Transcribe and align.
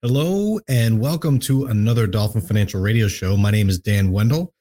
Hello 0.00 0.60
and 0.68 1.00
welcome 1.00 1.40
to 1.40 1.64
another 1.64 2.06
Dolphin 2.06 2.40
Financial 2.40 2.80
Radio 2.80 3.08
Show. 3.08 3.36
My 3.36 3.50
name 3.50 3.68
is 3.68 3.80
Dan 3.80 4.12
Wendell, 4.12 4.54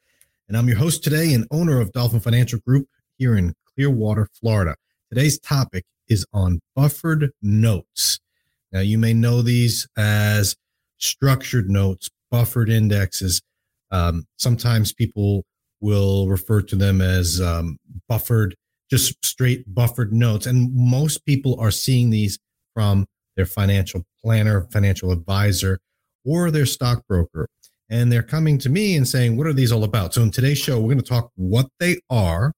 and 0.48 0.58
I'm 0.58 0.68
your 0.68 0.78
host 0.78 1.04
today 1.04 1.36
and 1.36 1.46
owner 1.52 1.80
of 1.80 1.92
Dolphin 1.92 2.20
Financial 2.20 2.58
Group 2.66 2.88
here 3.20 3.38
in 3.38 3.54
Clearwater, 3.76 4.28
Florida. 4.34 4.74
Today's 5.10 5.38
topic 5.38 5.86
is 6.08 6.26
on 6.34 6.60
buffered 6.76 7.30
notes. 7.44 8.20
Now, 8.72 8.80
you 8.80 8.98
may 8.98 9.14
know 9.14 9.44
these 9.44 9.88
as 9.96 10.56
structured 10.98 11.70
notes, 11.70 12.10
buffered 12.32 12.72
indexes. 12.72 13.40
Um, 13.92 14.26
sometimes 14.38 14.92
people 14.92 15.46
will 15.82 16.28
refer 16.28 16.64
to 16.64 16.76
them 16.76 17.00
as 17.00 17.40
um, 17.40 17.78
buffered, 18.10 18.56
just 18.90 19.24
straight 19.24 19.72
buffered 19.72 20.12
notes. 20.12 20.48
And 20.48 20.74
most 20.74 21.28
people 21.28 21.60
are 21.60 21.70
seeing 21.70 22.10
these 22.10 22.40
from 22.74 23.06
their 23.38 23.46
financial 23.46 24.04
planner, 24.22 24.68
financial 24.72 25.12
advisor, 25.12 25.80
or 26.26 26.52
their 26.52 26.66
stockbroker. 26.66 27.48
And 27.90 28.12
they're 28.12 28.24
coming 28.24 28.58
to 28.60 28.70
me 28.70 28.98
and 28.98 29.08
saying, 29.08 29.38
What 29.38 29.48
are 29.48 29.54
these 29.54 29.72
all 29.72 29.86
about? 29.86 30.14
So, 30.14 30.22
in 30.22 30.32
today's 30.32 30.58
show, 30.58 30.78
we're 30.78 30.94
going 30.94 30.98
to 30.98 31.04
talk 31.04 31.32
what 31.36 31.68
they 31.80 31.98
are, 32.10 32.52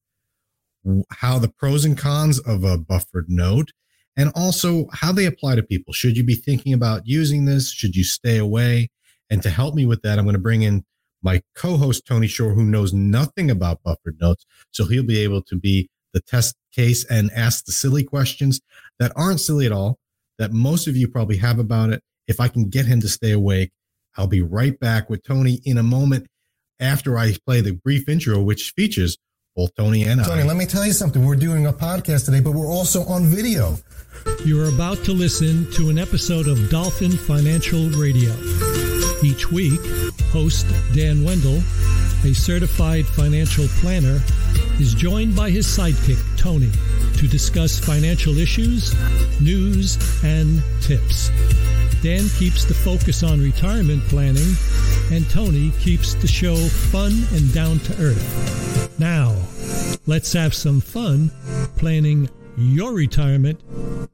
how 1.12 1.38
the 1.38 1.50
pros 1.50 1.86
and 1.86 1.96
cons 1.96 2.40
of 2.40 2.64
a 2.64 2.80
buffered 2.80 3.26
note, 3.28 3.72
and 4.18 4.32
also 4.34 4.88
how 4.92 5.12
they 5.12 5.26
apply 5.26 5.56
to 5.56 5.64
people. 5.64 5.94
Should 5.94 6.18
you 6.18 6.24
be 6.24 6.34
thinking 6.34 6.74
about 6.74 7.04
using 7.06 7.46
this? 7.46 7.72
Should 7.72 7.96
you 7.96 8.04
stay 8.04 8.38
away? 8.38 8.90
And 9.30 9.44
to 9.44 9.52
help 9.52 9.76
me 9.76 9.86
with 9.86 10.02
that, 10.02 10.18
I'm 10.18 10.26
going 10.26 10.34
to 10.34 10.42
bring 10.42 10.64
in 10.64 10.84
my 11.22 11.42
co 11.56 11.78
host, 11.78 12.08
Tony 12.08 12.28
Shore, 12.28 12.54
who 12.54 12.64
knows 12.64 12.92
nothing 12.92 13.52
about 13.52 13.84
buffered 13.84 14.18
notes. 14.20 14.46
So 14.72 14.86
he'll 14.86 15.04
be 15.04 15.20
able 15.20 15.44
to 15.44 15.56
be 15.56 15.90
the 16.14 16.22
test 16.22 16.56
case 16.74 17.06
and 17.06 17.30
ask 17.36 17.66
the 17.66 17.72
silly 17.72 18.04
questions 18.04 18.62
that 19.00 19.12
aren't 19.16 19.40
silly 19.40 19.66
at 19.66 19.72
all, 19.72 20.00
that 20.40 20.52
most 20.52 20.88
of 20.88 20.98
you 20.98 21.08
probably 21.08 21.38
have 21.38 21.60
about 21.60 21.92
it. 21.92 22.02
If 22.28 22.40
I 22.40 22.48
can 22.48 22.70
get 22.70 22.86
him 22.86 23.02
to 23.02 23.10
stay 23.10 23.32
awake, 23.32 23.72
I'll 24.18 24.28
be 24.28 24.42
right 24.42 24.80
back 24.80 25.10
with 25.10 25.24
Tony 25.24 25.62
in 25.64 25.78
a 25.78 25.84
moment 25.84 26.26
after 26.80 27.18
I 27.18 27.36
play 27.46 27.62
the 27.62 27.74
brief 27.74 28.10
intro, 28.10 28.42
which 28.42 28.74
features 28.76 29.18
both 29.56 29.76
Tony 29.76 30.04
and 30.04 30.24
Tony, 30.24 30.42
I. 30.42 30.46
let 30.46 30.58
me 30.58 30.66
tell 30.66 30.86
you 30.86 30.94
something. 30.94 31.26
We're 31.26 31.36
doing 31.36 31.66
a 31.68 31.74
podcast 31.74 32.26
today, 32.26 32.40
but 32.40 32.54
we're 32.54 32.72
also 32.72 33.04
on 33.04 33.26
video. 33.26 33.78
You 34.46 34.64
are 34.64 34.70
about 34.70 35.04
to 35.06 35.12
listen 35.12 35.70
to 35.74 35.90
an 35.90 36.00
episode 36.00 36.48
of 36.48 36.70
Dolphin 36.70 37.12
Financial 37.12 37.90
Radio. 37.90 38.89
Each 39.22 39.52
week, 39.52 39.80
host 40.32 40.66
Dan 40.94 41.24
Wendell, 41.24 41.62
a 42.24 42.34
certified 42.34 43.06
financial 43.06 43.68
planner, 43.80 44.22
is 44.80 44.94
joined 44.94 45.36
by 45.36 45.50
his 45.50 45.68
sidekick, 45.68 46.20
Tony, 46.38 46.72
to 47.18 47.28
discuss 47.28 47.78
financial 47.78 48.38
issues, 48.38 48.96
news, 49.42 49.98
and 50.24 50.64
tips. 50.82 51.30
Dan 52.02 52.30
keeps 52.38 52.64
the 52.64 52.74
focus 52.74 53.24
on 53.24 53.42
retirement 53.42 54.02
planning, 54.04 54.56
and 55.12 55.30
Tony 55.30 55.72
keeps 55.80 56.14
the 56.14 56.28
show 56.28 56.56
fun 56.56 57.12
and 57.34 57.54
down 57.54 57.80
to 57.80 57.94
earth. 58.02 58.96
Now, 59.00 59.36
let's 60.06 60.32
have 60.32 60.54
some 60.54 60.80
fun 60.80 61.30
planning 61.76 62.30
your 62.58 62.94
retirement 62.94 63.60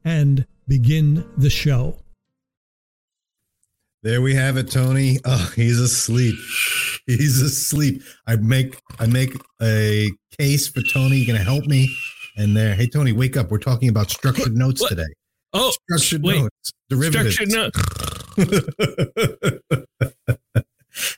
and 0.04 0.46
begin 0.66 1.24
the 1.36 1.50
show. 1.50 1.96
There 4.06 4.22
we 4.22 4.36
have 4.36 4.56
it, 4.56 4.70
Tony. 4.70 5.18
Oh, 5.24 5.52
he's 5.56 5.80
asleep. 5.80 6.36
He's 7.06 7.42
asleep. 7.42 8.04
I 8.28 8.36
make 8.36 8.80
I 9.00 9.06
make 9.06 9.34
a 9.60 10.12
case 10.38 10.68
for 10.68 10.80
Tony. 10.82 11.16
You 11.16 11.26
gonna 11.26 11.40
help 11.40 11.64
me? 11.66 11.88
And 12.36 12.56
there, 12.56 12.76
hey 12.76 12.86
Tony, 12.86 13.10
wake 13.10 13.36
up. 13.36 13.50
We're 13.50 13.58
talking 13.58 13.88
about 13.88 14.08
structured 14.08 14.56
notes 14.56 14.80
What? 14.80 14.90
today. 14.90 15.08
Oh, 15.52 15.72
Structured 15.90 16.22
wait. 16.22 16.40
notes, 16.40 16.72
derivatives. 16.88 17.34
structured 17.34 17.72
note. 18.36 19.58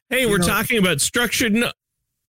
Hey, 0.08 0.23
You 0.23 0.30
we're 0.30 0.39
know- 0.39 0.47
talking 0.47 0.78
about 0.78 1.02
structured 1.02 1.52
note. 1.52 1.75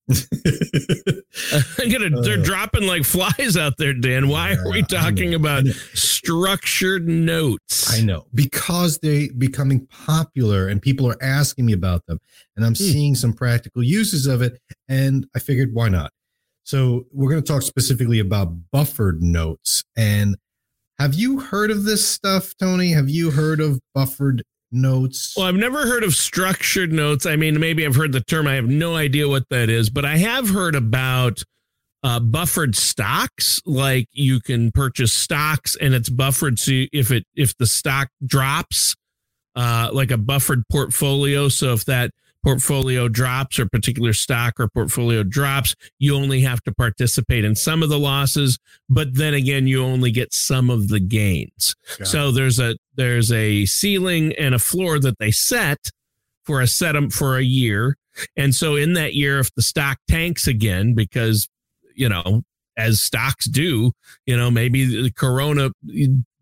I'm 0.09 1.89
gonna, 1.91 2.09
they're 2.21 2.39
Uh. 2.39 2.43
dropping 2.43 2.83
like 2.87 3.03
flies 3.03 3.57
out 3.57 3.77
there, 3.77 3.93
Dan. 3.93 4.27
Why 4.29 4.53
are 4.55 4.69
we 4.71 4.83
talking 4.83 5.33
about 5.33 5.65
structured 5.93 7.07
notes? 7.07 7.91
I 7.91 8.01
know 8.01 8.25
because 8.33 8.97
they're 8.99 9.27
becoming 9.37 9.87
popular 9.87 10.67
and 10.67 10.81
people 10.81 11.07
are 11.09 11.17
asking 11.21 11.65
me 11.65 11.73
about 11.73 12.05
them, 12.07 12.19
and 12.55 12.65
I'm 12.65 12.75
seeing 12.75 13.15
some 13.15 13.33
practical 13.33 13.83
uses 13.83 14.25
of 14.27 14.41
it, 14.41 14.59
and 14.87 15.27
I 15.35 15.39
figured 15.39 15.73
why 15.73 15.89
not. 15.89 16.11
So 16.63 17.05
we're 17.11 17.31
going 17.31 17.41
to 17.43 17.47
talk 17.51 17.63
specifically 17.63 18.19
about 18.19 18.53
buffered 18.71 19.23
notes. 19.23 19.83
And 19.97 20.37
have 20.99 21.15
you 21.15 21.39
heard 21.39 21.71
of 21.71 21.83
this 21.83 22.07
stuff, 22.07 22.53
Tony? 22.59 22.91
Have 22.91 23.09
you 23.09 23.31
heard 23.31 23.59
of 23.59 23.79
buffered 23.95 24.43
notes? 24.71 25.33
Well, 25.35 25.45
I've 25.45 25.55
never 25.55 25.85
heard 25.87 26.03
of 26.03 26.13
structured 26.13 26.91
notes. 26.91 27.25
I 27.25 27.35
mean, 27.35 27.59
maybe 27.59 27.85
I've 27.85 27.95
heard 27.95 28.11
the 28.11 28.21
term. 28.21 28.47
I 28.47 28.55
have 28.55 28.67
no 28.67 28.95
idea 28.95 29.27
what 29.27 29.49
that 29.49 29.69
is, 29.69 29.89
but 29.89 30.05
I 30.05 30.17
have 30.17 30.49
heard 30.49 30.75
about 30.75 31.43
uh, 32.03 32.19
buffered 32.19 32.75
stocks. 32.75 33.61
Like 33.65 34.07
you 34.11 34.39
can 34.39 34.71
purchase 34.71 35.13
stocks 35.13 35.75
and 35.75 35.93
it's 35.93 36.09
buffered. 36.09 36.59
So 36.59 36.85
if 36.93 37.11
it 37.11 37.25
if 37.35 37.57
the 37.57 37.67
stock 37.67 38.09
drops, 38.25 38.95
uh, 39.55 39.89
like 39.91 40.11
a 40.11 40.17
buffered 40.17 40.63
portfolio. 40.71 41.49
So 41.49 41.73
if 41.73 41.85
that 41.85 42.11
portfolio 42.43 43.07
drops 43.09 43.59
or 43.59 43.67
particular 43.67 44.13
stock 44.13 44.59
or 44.59 44.69
portfolio 44.69 45.23
drops, 45.23 45.75
you 45.97 46.15
only 46.15 46.41
have 46.41 46.61
to 46.63 46.73
participate 46.73 47.43
in 47.43 47.55
some 47.55 47.83
of 47.83 47.89
the 47.89 47.99
losses, 47.99 48.57
but 48.87 49.13
then 49.15 49.33
again, 49.33 49.67
you 49.67 49.83
only 49.83 50.11
get 50.11 50.33
some 50.33 50.69
of 50.69 50.87
the 50.87 50.99
gains. 50.99 51.75
Got 51.97 52.07
So 52.07 52.31
there's 52.31 52.59
a 52.59 52.77
there's 52.99 53.31
a 53.31 53.65
ceiling 53.65 54.33
and 54.37 54.53
a 54.53 54.59
floor 54.59 54.99
that 54.99 55.17
they 55.19 55.31
set 55.31 55.89
for 56.43 56.59
a 56.59 56.67
set 56.67 56.95
for 57.13 57.37
a 57.37 57.43
year. 57.43 57.95
And 58.35 58.53
so 58.53 58.75
in 58.75 58.93
that 58.93 59.13
year, 59.13 59.39
if 59.39 59.53
the 59.55 59.61
stock 59.61 59.99
tanks 60.09 60.47
again, 60.47 60.95
because 60.95 61.47
you 61.95 62.09
know, 62.09 62.43
as 62.77 63.01
stocks 63.01 63.47
do, 63.47 63.91
you 64.25 64.35
know, 64.35 64.51
maybe 64.51 65.03
the 65.03 65.11
corona 65.11 65.69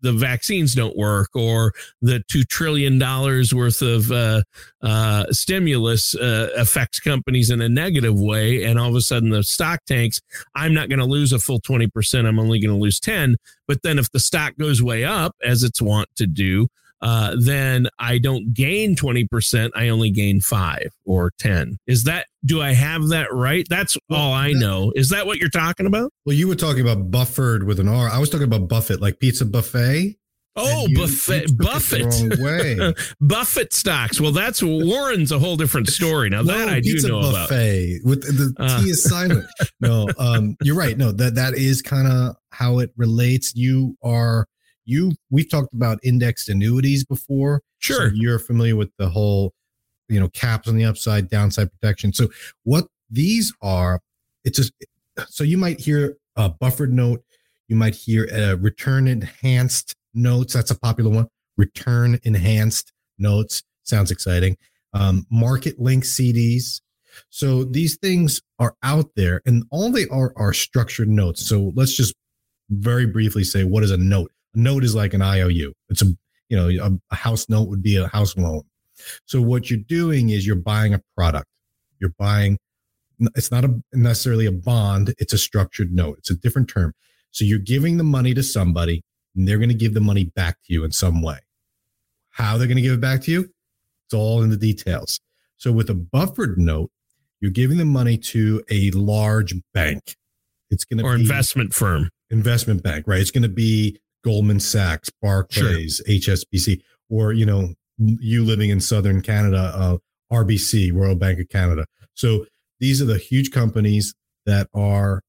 the 0.00 0.12
vaccines 0.12 0.74
don't 0.74 0.96
work 0.96 1.30
or 1.34 1.72
the 2.00 2.22
two 2.30 2.44
trillion 2.44 2.98
dollars 2.98 3.54
worth 3.54 3.82
of 3.82 4.10
uh, 4.12 4.42
uh, 4.82 5.26
stimulus 5.30 6.14
uh, 6.14 6.50
affects 6.56 7.00
companies 7.00 7.50
in 7.50 7.60
a 7.60 7.68
negative 7.68 8.18
way, 8.18 8.64
and 8.64 8.78
all 8.78 8.88
of 8.88 8.94
a 8.94 9.00
sudden 9.00 9.30
the 9.30 9.42
stock 9.42 9.80
tanks. 9.86 10.20
I'm 10.54 10.74
not 10.74 10.88
going 10.88 11.00
to 11.00 11.04
lose 11.04 11.32
a 11.32 11.38
full 11.38 11.60
twenty 11.60 11.86
percent. 11.88 12.26
I'm 12.26 12.38
only 12.38 12.60
going 12.60 12.74
to 12.74 12.80
lose 12.80 13.00
ten. 13.00 13.36
But 13.66 13.82
then 13.82 13.98
if 13.98 14.10
the 14.10 14.20
stock 14.20 14.56
goes 14.58 14.82
way 14.82 15.04
up, 15.04 15.36
as 15.44 15.62
it's 15.62 15.82
wont 15.82 16.08
to 16.16 16.26
do, 16.26 16.68
uh, 17.00 17.36
then 17.38 17.88
I 17.98 18.18
don't 18.18 18.52
gain 18.54 18.96
20%. 18.96 19.70
I 19.74 19.88
only 19.88 20.10
gain 20.10 20.40
five 20.40 20.88
or 21.04 21.32
10. 21.38 21.78
Is 21.86 22.04
that, 22.04 22.26
do 22.44 22.60
I 22.60 22.72
have 22.72 23.08
that 23.08 23.32
right? 23.32 23.66
That's 23.68 23.96
all 24.10 24.32
I 24.32 24.52
know. 24.52 24.92
Is 24.96 25.08
that 25.10 25.26
what 25.26 25.38
you're 25.38 25.48
talking 25.50 25.86
about? 25.86 26.12
Well, 26.26 26.34
you 26.36 26.48
were 26.48 26.54
talking 26.56 26.80
about 26.82 27.10
buffered 27.10 27.64
with 27.64 27.78
an 27.80 27.88
R. 27.88 28.08
I 28.08 28.18
was 28.18 28.30
talking 28.30 28.46
about 28.46 28.68
Buffett, 28.68 29.00
like 29.00 29.18
pizza 29.20 29.44
buffet. 29.44 30.16
Oh, 30.60 30.88
Buffett, 30.96 31.42
you 31.42 31.46
took 31.48 31.52
it 31.52 31.58
the 31.58 32.36
Buffett, 32.36 32.38
way. 32.40 32.94
Buffett 33.20 33.72
stocks. 33.72 34.20
Well, 34.20 34.32
that's 34.32 34.60
Warren's 34.60 35.30
a 35.30 35.38
whole 35.38 35.56
different 35.56 35.86
story. 35.88 36.30
Now 36.30 36.42
that 36.42 36.66
No, 36.66 36.72
I 36.72 36.80
do 36.80 36.98
know 37.06 37.18
about. 37.20 37.48
buffet 37.48 38.00
with 38.02 38.22
the 38.22 38.52
Uh. 38.60 38.82
T 38.82 38.90
is 38.90 39.04
silent. 39.04 39.44
No, 39.80 40.08
um, 40.18 40.56
you're 40.64 40.74
right. 40.74 40.98
No, 40.98 41.12
that 41.12 41.36
that 41.36 41.54
is 41.54 41.80
kind 41.80 42.08
of 42.08 42.34
how 42.50 42.80
it 42.80 42.90
relates. 42.96 43.54
You 43.54 43.96
are 44.02 44.48
you. 44.88 45.12
We've 45.30 45.48
talked 45.48 45.72
about 45.72 45.98
indexed 46.02 46.48
annuities 46.48 47.04
before. 47.04 47.62
Sure. 47.78 48.10
So 48.10 48.14
you're 48.14 48.38
familiar 48.38 48.76
with 48.76 48.90
the 48.98 49.08
whole, 49.08 49.52
you 50.08 50.18
know, 50.18 50.28
caps 50.28 50.68
on 50.68 50.76
the 50.76 50.84
upside, 50.84 51.28
downside 51.28 51.70
protection. 51.72 52.12
So 52.12 52.28
what 52.64 52.86
these 53.10 53.52
are, 53.62 54.00
it's 54.44 54.56
just 54.56 54.72
so 55.28 55.44
you 55.44 55.58
might 55.58 55.80
hear 55.80 56.16
a 56.36 56.48
buffered 56.48 56.92
note, 56.92 57.22
you 57.68 57.76
might 57.76 57.94
hear 57.94 58.28
a 58.32 58.56
return 58.56 59.08
enhanced 59.08 59.94
notes. 60.14 60.54
That's 60.54 60.70
a 60.70 60.78
popular 60.78 61.10
one. 61.10 61.28
Return 61.56 62.18
enhanced 62.22 62.92
notes 63.18 63.62
sounds 63.88 64.10
exciting. 64.10 64.56
Um, 64.92 65.26
market 65.30 65.78
link 65.78 66.04
CDs. 66.04 66.80
So 67.30 67.64
these 67.64 67.96
things 67.96 68.40
are 68.58 68.76
out 68.82 69.10
there, 69.16 69.40
and 69.44 69.64
all 69.70 69.90
they 69.90 70.06
are 70.08 70.32
are 70.36 70.52
structured 70.52 71.08
notes. 71.08 71.46
So 71.46 71.72
let's 71.74 71.94
just 71.94 72.14
very 72.70 73.06
briefly 73.06 73.44
say 73.44 73.64
what 73.64 73.82
is 73.82 73.90
a 73.90 73.96
note. 73.96 74.30
A 74.54 74.58
note 74.58 74.84
is 74.84 74.94
like 74.94 75.14
an 75.14 75.22
IOU. 75.22 75.72
It's 75.88 76.02
a 76.02 76.06
you 76.48 76.56
know 76.56 76.68
a, 76.68 76.90
a 77.12 77.16
house 77.16 77.48
note 77.48 77.68
would 77.68 77.82
be 77.82 77.96
a 77.96 78.08
house 78.08 78.36
loan. 78.36 78.62
So 79.26 79.40
what 79.40 79.70
you're 79.70 79.78
doing 79.78 80.30
is 80.30 80.46
you're 80.46 80.56
buying 80.56 80.94
a 80.94 81.00
product. 81.16 81.46
You're 82.00 82.14
buying. 82.18 82.58
It's 83.34 83.50
not 83.50 83.64
a 83.64 83.80
necessarily 83.92 84.46
a 84.46 84.52
bond. 84.52 85.14
It's 85.18 85.32
a 85.32 85.38
structured 85.38 85.92
note. 85.92 86.18
It's 86.18 86.30
a 86.30 86.36
different 86.36 86.68
term. 86.68 86.94
So 87.30 87.44
you're 87.44 87.58
giving 87.58 87.96
the 87.96 88.04
money 88.04 88.32
to 88.34 88.42
somebody, 88.42 89.02
and 89.36 89.46
they're 89.46 89.58
going 89.58 89.68
to 89.68 89.74
give 89.74 89.94
the 89.94 90.00
money 90.00 90.24
back 90.24 90.56
to 90.64 90.72
you 90.72 90.84
in 90.84 90.92
some 90.92 91.20
way. 91.22 91.38
How 92.30 92.56
they're 92.56 92.68
going 92.68 92.76
to 92.76 92.82
give 92.82 92.94
it 92.94 93.00
back 93.00 93.22
to 93.22 93.30
you? 93.32 93.40
It's 94.06 94.14
all 94.14 94.42
in 94.42 94.50
the 94.50 94.56
details. 94.56 95.20
So 95.56 95.72
with 95.72 95.90
a 95.90 95.94
buffered 95.94 96.56
note, 96.58 96.90
you're 97.40 97.50
giving 97.50 97.76
the 97.78 97.84
money 97.84 98.16
to 98.18 98.62
a 98.70 98.90
large 98.92 99.54
bank. 99.74 100.16
It's 100.70 100.84
going 100.84 100.98
to 100.98 101.04
Or 101.04 101.16
be 101.16 101.22
investment 101.22 101.74
firm. 101.74 102.10
investment 102.30 102.82
bank, 102.82 103.06
right? 103.06 103.20
It's 103.20 103.30
going 103.30 103.42
to 103.42 103.48
be 103.48 103.98
Goldman 104.24 104.60
Sachs, 104.60 105.10
Barclays, 105.22 106.02
HSBC, 106.08 106.80
or 107.08 107.32
you 107.32 107.46
know 107.46 107.74
you 107.98 108.44
living 108.44 108.70
in 108.70 108.80
southern 108.80 109.22
Canada, 109.22 109.72
uh, 109.74 109.98
RBC, 110.32 110.92
Royal 110.94 111.14
Bank 111.14 111.40
of 111.40 111.48
Canada. 111.48 111.86
So 112.14 112.46
these 112.80 113.02
are 113.02 113.06
the 113.06 113.18
huge 113.18 113.50
companies 113.50 114.14
that 114.46 114.68
are 114.74 115.22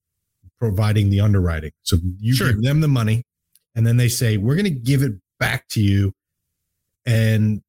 providing 0.59 1.09
the 1.09 1.19
underwriting. 1.19 1.71
So 1.83 1.97
you 2.19 2.33
Sure. 2.35 2.51
give 2.53 2.61
them 2.63 2.81
the 2.81 2.87
money, 2.87 3.25
and 3.75 3.87
then 3.87 3.97
they 3.97 4.09
say 4.09 4.37
we're 4.37 4.55
going 4.55 4.65
to 4.65 4.69
give 4.71 5.01
it 5.01 5.13
back 5.39 5.67
to 5.69 5.81
you. 5.81 6.13
And 7.05 7.61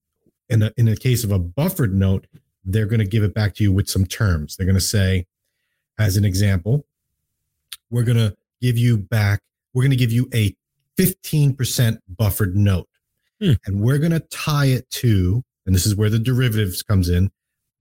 in 0.49 0.63
a, 0.63 0.73
in 0.77 0.89
a 0.89 0.97
case 0.97 1.25
of 1.25 1.31
a 1.31 1.39
buffered 1.39 1.95
note, 1.95 2.27
they're 2.65 2.87
going 2.87 3.01
to 3.01 3.07
give 3.07 3.23
it 3.23 3.33
back 3.33 3.55
to 3.55 3.63
you 3.63 3.73
with 3.73 3.89
some 3.89 4.05
terms. 4.05 4.57
They're 4.57 4.67
going 4.67 4.75
to 4.75 4.81
say, 4.81 5.27
as 5.99 6.17
an 6.17 6.25
example, 6.25 6.85
we're 7.91 8.03
going 8.03 8.19
to 8.19 8.37
give 8.61 8.77
you 8.77 8.99
back. 8.99 9.41
We're 9.73 9.83
going 9.83 9.91
to 9.93 9.97
give 9.97 10.13
you 10.13 10.29
a 10.35 10.55
15% 11.01 11.99
buffered 12.17 12.57
note. 12.57 12.89
Hmm. 13.41 13.53
And 13.65 13.81
we're 13.81 13.99
going 13.99 14.13
to 14.13 14.21
tie 14.21 14.67
it 14.67 14.89
to, 14.91 15.43
and 15.65 15.75
this 15.75 15.87
is 15.87 15.97
where 15.97 16.11
the 16.11 16.19
derivatives 16.19 16.83
comes 16.83 17.09
in, 17.09 17.31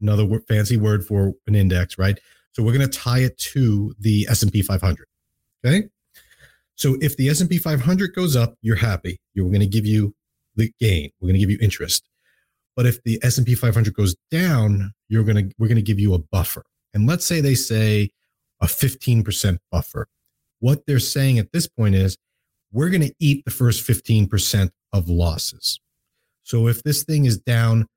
another 0.02 0.26
word, 0.26 0.44
fancy 0.48 0.78
word 0.78 1.06
for 1.06 1.34
an 1.48 1.56
index, 1.56 1.98
right? 1.98 2.18
So 2.54 2.64
we're 2.64 2.74
going 2.74 2.90
to 2.90 2.98
tie 2.98 3.20
it 3.20 3.38
to 3.40 3.94
the 4.00 4.26
S&P 4.30 4.62
500. 4.62 5.06
Okay? 5.66 5.88
So 6.76 6.98
if 7.02 7.18
the 7.18 7.28
S&P 7.30 7.58
500 7.58 8.16
goes 8.16 8.36
up, 8.38 8.56
you're 8.62 8.78
happy. 8.78 9.20
You're 9.34 9.50
going 9.50 9.60
to 9.60 9.68
give 9.68 9.86
you 9.86 10.16
the 10.56 10.72
gain. 10.80 11.12
We're 11.20 11.28
going 11.28 11.36
to 11.36 11.40
give 11.40 11.52
you 11.52 11.60
interest. 11.62 12.08
But 12.76 12.86
if 12.86 13.04
the 13.04 13.20
S&P 13.22 13.56
500 13.56 13.94
goes 13.94 14.16
down, 14.32 14.94
you're 15.10 15.26
going 15.26 15.50
to 15.50 15.56
we're 15.58 15.68
going 15.68 15.76
to 15.76 15.82
give 15.82 16.00
you 16.00 16.14
a 16.14 16.20
buffer. 16.20 16.64
And 16.94 17.06
let's 17.06 17.26
say 17.26 17.42
they 17.42 17.56
say 17.56 18.12
a 18.62 18.66
15% 18.66 19.58
buffer. 19.72 20.08
What 20.60 20.86
they're 20.86 21.00
saying 21.00 21.40
at 21.40 21.52
this 21.52 21.68
point 21.68 21.96
is 21.96 22.18
we're 22.72 22.90
going 22.90 23.02
to 23.02 23.14
eat 23.20 23.46
the 23.46 23.52
first 23.52 23.88
15% 23.88 24.70
of 24.94 25.10
losses. 25.10 25.80
So 26.44 26.68
if 26.68 26.84
this 26.84 27.04
thing 27.04 27.26
is 27.26 27.38
down 27.38 27.88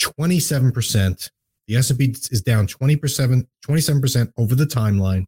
27%, 0.00 1.30
the 1.68 1.76
S&P 1.76 2.14
is 2.30 2.42
down 2.42 2.66
20%, 2.66 3.46
27% 3.66 4.32
over 4.36 4.54
the 4.54 4.64
timeline, 4.64 5.24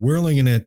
we're 0.00 0.18
only 0.18 0.34
going 0.34 0.46
to 0.46 0.66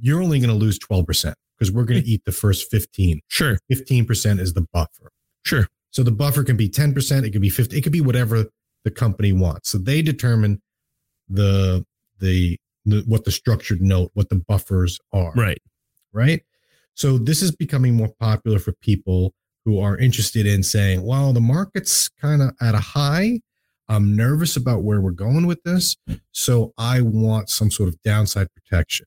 you're 0.00 0.20
only 0.20 0.40
going 0.40 0.50
to 0.50 0.56
lose 0.56 0.78
12% 0.78 1.34
because 1.56 1.72
we're 1.72 1.84
going 1.84 2.00
to 2.00 2.06
hmm. 2.06 2.12
eat 2.12 2.22
the 2.24 2.32
first 2.32 2.70
15. 2.70 3.20
Sure. 3.28 3.56
15% 3.72 4.40
is 4.40 4.54
the 4.54 4.66
buffer. 4.72 5.10
Sure. 5.44 5.66
So 5.90 6.02
the 6.02 6.12
buffer 6.12 6.44
can 6.44 6.56
be 6.56 6.68
10%, 6.68 7.24
it 7.24 7.30
could 7.30 7.40
be 7.40 7.48
50, 7.48 7.76
it 7.76 7.82
could 7.82 7.92
be 7.92 8.00
whatever 8.00 8.46
the 8.84 8.90
company 8.90 9.32
wants. 9.32 9.70
So 9.70 9.78
they 9.78 10.02
determine 10.02 10.60
the 11.28 11.84
the, 12.20 12.58
the 12.84 13.04
what 13.06 13.24
the 13.24 13.30
structured 13.30 13.80
note, 13.80 14.10
what 14.14 14.28
the 14.28 14.42
buffers 14.48 14.98
are. 15.12 15.32
Right. 15.34 15.62
Right. 16.12 16.42
So 16.98 17.16
this 17.16 17.42
is 17.42 17.54
becoming 17.54 17.94
more 17.94 18.12
popular 18.18 18.58
for 18.58 18.72
people 18.72 19.32
who 19.64 19.78
are 19.78 19.96
interested 19.96 20.46
in 20.46 20.64
saying, 20.64 21.06
well, 21.06 21.32
the 21.32 21.40
market's 21.40 22.08
kind 22.08 22.42
of 22.42 22.50
at 22.60 22.74
a 22.74 22.80
high. 22.80 23.38
I'm 23.88 24.16
nervous 24.16 24.56
about 24.56 24.82
where 24.82 25.00
we're 25.00 25.12
going 25.12 25.46
with 25.46 25.62
this. 25.62 25.96
So 26.32 26.72
I 26.76 27.02
want 27.02 27.50
some 27.50 27.70
sort 27.70 27.88
of 27.88 28.02
downside 28.02 28.48
protection. 28.52 29.06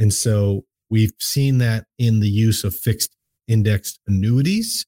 And 0.00 0.12
so 0.12 0.64
we've 0.90 1.12
seen 1.20 1.58
that 1.58 1.84
in 1.96 2.18
the 2.18 2.28
use 2.28 2.64
of 2.64 2.74
fixed 2.74 3.14
indexed 3.46 4.00
annuities, 4.08 4.84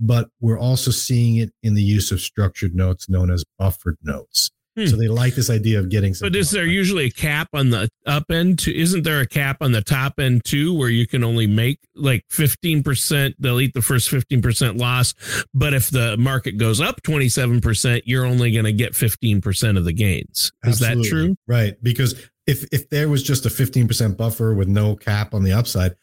but 0.00 0.28
we're 0.40 0.58
also 0.58 0.90
seeing 0.90 1.36
it 1.36 1.52
in 1.62 1.74
the 1.74 1.84
use 1.84 2.10
of 2.10 2.20
structured 2.20 2.74
notes 2.74 3.08
known 3.08 3.30
as 3.30 3.44
buffered 3.60 3.96
notes. 4.02 4.50
Hmm. 4.76 4.86
So 4.86 4.96
they 4.96 5.08
like 5.08 5.34
this 5.34 5.50
idea 5.50 5.80
of 5.80 5.88
getting 5.88 6.14
some. 6.14 6.26
But 6.28 6.36
is 6.36 6.50
there 6.50 6.64
usually 6.64 7.06
a 7.06 7.10
cap 7.10 7.48
on 7.52 7.70
the 7.70 7.88
up 8.06 8.30
end? 8.30 8.60
To, 8.60 8.76
isn't 8.76 9.02
there 9.02 9.20
a 9.20 9.26
cap 9.26 9.58
on 9.60 9.72
the 9.72 9.82
top 9.82 10.20
end 10.20 10.44
too, 10.44 10.72
where 10.72 10.88
you 10.88 11.06
can 11.08 11.24
only 11.24 11.46
make 11.48 11.80
like 11.96 12.24
fifteen 12.30 12.82
percent? 12.82 13.34
They'll 13.38 13.60
eat 13.60 13.74
the 13.74 13.82
first 13.82 14.08
fifteen 14.08 14.40
percent 14.42 14.76
loss, 14.76 15.14
but 15.52 15.74
if 15.74 15.90
the 15.90 16.16
market 16.18 16.52
goes 16.56 16.80
up 16.80 17.02
twenty 17.02 17.28
seven 17.28 17.60
percent, 17.60 18.06
you're 18.06 18.24
only 18.24 18.52
going 18.52 18.64
to 18.64 18.72
get 18.72 18.94
fifteen 18.94 19.40
percent 19.40 19.76
of 19.76 19.84
the 19.84 19.92
gains. 19.92 20.52
Is 20.64 20.78
that 20.78 21.02
true? 21.04 21.34
Right. 21.48 21.74
Because 21.82 22.14
if 22.46 22.64
if 22.72 22.88
there 22.90 23.08
was 23.08 23.22
just 23.22 23.46
a 23.46 23.48
15% 23.48 24.16
buffer 24.16 24.54
with 24.54 24.66
no 24.68 24.96
cap 24.96 25.34
on 25.34 25.42
the 25.44 25.52
upside, 25.52 25.94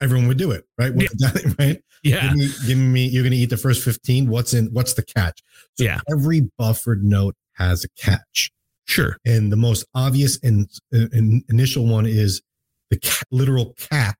everyone 0.00 0.28
would 0.28 0.38
do 0.38 0.50
it, 0.52 0.66
right? 0.78 0.94
What's 0.94 1.14
that, 1.20 1.54
right? 1.58 1.82
Yeah. 2.02 2.28
Give 2.28 2.36
me, 2.36 2.48
give 2.66 2.78
me 2.78 3.06
you're 3.08 3.22
gonna 3.24 3.36
eat 3.36 3.50
the 3.50 3.56
first 3.56 3.82
15. 3.84 4.28
What's 4.28 4.54
in 4.54 4.66
what's 4.72 4.94
the 4.94 5.02
catch? 5.02 5.42
So 5.74 5.84
Yeah. 5.84 6.00
every 6.10 6.50
buffered 6.56 7.04
note 7.04 7.36
has 7.60 7.84
a 7.84 7.88
catch. 7.90 8.50
Sure. 8.86 9.16
And 9.24 9.52
the 9.52 9.56
most 9.56 9.84
obvious 9.94 10.38
and, 10.42 10.68
uh, 10.92 11.06
and 11.12 11.44
initial 11.48 11.86
one 11.86 12.06
is 12.06 12.42
the 12.90 12.98
ca- 12.98 13.22
literal 13.30 13.74
cap 13.74 14.18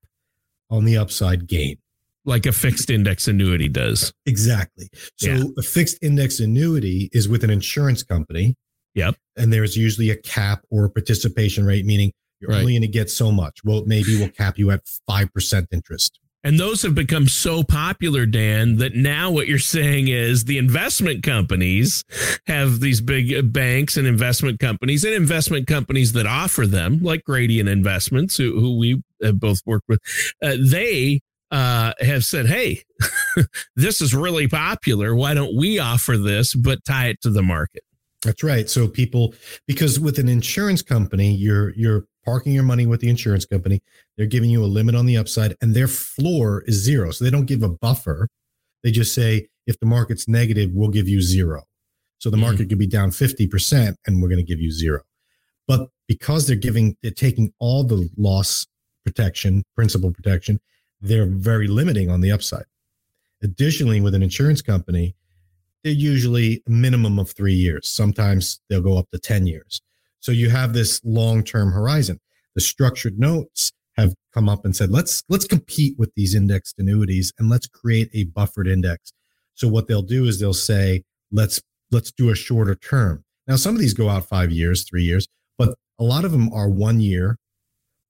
on 0.71 0.85
the 0.85 0.97
upside 0.97 1.49
gain. 1.49 1.77
Like 2.25 2.47
a 2.47 2.53
fixed 2.53 2.91
index 2.91 3.27
annuity 3.27 3.69
does. 3.69 4.13
Exactly. 4.27 4.89
So 5.17 5.29
Yeah. 5.29 5.43
a 5.59 5.63
fixed 5.63 5.99
index 6.03 6.39
annuity 6.39 7.09
is 7.13 7.29
with 7.29 7.43
an 7.43 7.51
insurance 7.51 8.03
company. 8.05 8.55
Yep. 8.95 9.17
And 9.37 9.53
there's 9.53 9.77
usually 9.77 10.11
a 10.11 10.17
cap 10.17 10.65
or 10.71 10.85
a 10.85 10.91
participation 10.91 11.65
rate, 11.65 11.85
meaning 11.87 12.13
you're 12.41 12.51
Right. 12.51 12.61
only 12.61 12.73
going 12.75 12.83
to 12.83 12.89
get 12.89 13.11
so 13.11 13.33
much. 13.33 13.65
Well, 13.65 13.85
maybe 13.87 14.17
we'll 14.19 14.29
cap 14.31 14.59
you 14.59 14.71
at 14.71 14.83
5% 15.09 15.67
interest. 15.73 16.20
And 16.43 16.59
those 16.59 16.83
have 16.83 16.95
become 16.95 17.29
so 17.29 17.63
popular, 17.63 18.25
Dan, 18.25 18.77
that 18.77 18.95
now 18.95 19.31
what 19.31 19.47
you're 19.47 19.59
saying 19.59 20.09
is 20.09 20.45
the 20.45 20.57
investment 20.57 21.23
companies 21.23 22.03
have 22.47 22.81
these 22.81 23.01
big 23.01 23.53
banks 23.53 23.97
and 23.97 24.07
investment 24.07 24.59
companies 24.59 25.05
and 25.05 25.13
investment 25.13 25.67
companies 25.67 26.13
that 26.13 26.27
offer 26.27 26.67
them, 26.67 27.01
like 27.03 27.25
Gradient 27.25 27.69
Investments, 27.69 28.37
who, 28.37 28.59
who 28.59 28.79
we 28.79 29.03
have 29.23 29.39
both 29.39 29.61
worked 29.67 29.87
with. 29.89 30.01
Uh, 30.43 30.57
they 30.59 31.21
uh, 31.51 31.93
have 32.01 32.25
said, 32.25 32.47
hey, 32.47 32.83
this 33.77 34.01
is 34.01 34.15
really 34.15 34.49
popular. 34.49 35.15
Why 35.15 35.35
don't 35.35 35.57
we 35.57 35.79
offer 35.79 36.17
this, 36.17 36.55
but 36.55 36.85
tie 36.85 37.09
it 37.09 37.21
to 37.23 37.31
the 37.31 37.43
market? 37.43 37.83
That's 38.23 38.43
right. 38.43 38.69
So 38.69 38.87
people, 38.87 39.35
because 39.67 39.99
with 39.99 40.19
an 40.19 40.29
insurance 40.29 40.83
company, 40.83 41.33
you're 41.35 41.71
you're 41.75 42.05
parking 42.25 42.53
your 42.53 42.63
money 42.63 42.87
with 42.87 43.01
the 43.01 43.09
insurance 43.09 43.45
company. 43.45 43.83
They're 44.17 44.27
giving 44.27 44.51
you 44.51 44.65
a 44.65 44.67
limit 44.67 44.95
on 44.95 45.07
the 45.07 45.17
upside, 45.17 45.57
and 45.61 45.75
their 45.75 45.89
floor 45.89 46.63
is 46.67 46.77
zero. 46.77 47.11
So 47.11 47.25
they 47.25 47.31
don't 47.31 47.47
give 47.47 47.63
a 47.63 47.69
buffer. 47.69 48.29
They 48.83 48.91
just 48.91 49.15
say 49.15 49.49
if 49.67 49.79
the 49.81 49.87
market's 49.87 50.29
negative, 50.29 50.71
we'll 50.73 50.89
give 50.89 51.09
you 51.09 51.21
zero. 51.23 51.65
So 52.19 52.31
the 52.31 52.37
Mhm. 52.37 52.41
market 52.41 52.69
could 52.69 52.79
be 52.79 52.87
down 52.87 53.11
fifty 53.11 53.47
percent, 53.47 53.99
and 54.07 54.21
we're 54.21 54.29
going 54.29 54.45
to 54.45 54.49
give 54.49 54.61
you 54.61 54.71
zero. 54.71 55.03
But 55.67 55.91
because 56.09 56.47
they're 56.47 56.57
giving, 56.57 56.97
they're 57.03 57.11
taking 57.13 57.53
all 57.59 57.85
the 57.85 58.11
loss 58.17 58.67
protection, 59.05 59.63
principal 59.75 60.11
protection, 60.13 60.61
they're 61.01 61.27
very 61.27 61.67
limiting 61.69 62.11
on 62.11 62.21
the 62.21 62.31
upside. 62.31 62.65
Additionally, 63.43 64.01
with 64.01 64.15
an 64.15 64.23
insurance 64.23 64.61
company, 64.61 65.15
they're 65.83 65.93
usually 65.93 66.63
a 66.67 66.71
minimum 66.71 67.19
of 67.19 67.31
three 67.31 67.55
years. 67.55 67.89
Sometimes 67.89 68.61
they'll 68.69 68.83
go 68.83 68.99
up 68.99 69.09
to 69.13 69.19
10 69.19 69.47
years. 69.47 69.81
So 70.21 70.33
you 70.33 70.51
have 70.51 70.73
this 70.73 71.01
long-term 71.05 71.73
horizon. 71.73 72.21
The 72.55 72.61
structured 72.61 73.19
notes 73.19 73.73
have 73.97 74.15
come 74.33 74.49
up 74.49 74.65
and 74.65 74.75
said, 74.75 74.91
let's 74.91 75.23
let's 75.29 75.47
compete 75.47 75.99
with 75.99 76.13
these 76.15 76.35
indexed 76.35 76.77
annuities 76.79 77.33
and 77.39 77.49
let's 77.49 77.67
create 77.67 78.11
a 78.13 78.25
buffered 78.25 78.69
index. 78.69 79.13
So 79.55 79.69
what 79.69 79.89
they'll 79.89 80.03
do 80.03 80.27
is 80.27 80.39
they'll 80.39 80.55
say, 80.55 81.05
let's 81.31 81.61
let's 81.91 82.13
do 82.13 82.31
a 82.31 82.35
shorter 82.35 82.75
term. 82.75 83.25
Now 83.47 83.57
some 83.57 83.75
of 83.75 83.81
these 83.81 83.95
go 83.95 84.09
out 84.09 84.27
five 84.27 84.51
years, 84.51 84.85
three 84.89 85.03
years, 85.03 85.27
but 85.59 85.75
a 85.99 86.05
lot 86.05 86.25
of 86.25 86.33
them 86.33 86.53
are 86.53 86.69
one 86.69 87.01
year 87.01 87.37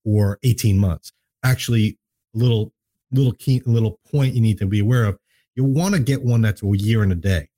or 0.04 0.38
18 0.42 0.78
months. 0.78 1.12
Actually, 1.44 1.98
a 2.34 2.38
little 2.38 2.72
little 3.12 3.32
key 3.32 3.62
little 3.66 3.98
point 4.10 4.34
you 4.34 4.40
need 4.40 4.58
to 4.58 4.66
be 4.66 4.80
aware 4.80 5.04
of. 5.04 5.18
You 5.54 5.64
want 5.64 5.94
to 5.94 6.00
get 6.00 6.22
one 6.22 6.42
that's 6.42 6.62
a 6.62 6.66
year 6.66 7.02
and 7.02 7.12
a 7.12 7.16
day 7.16 7.49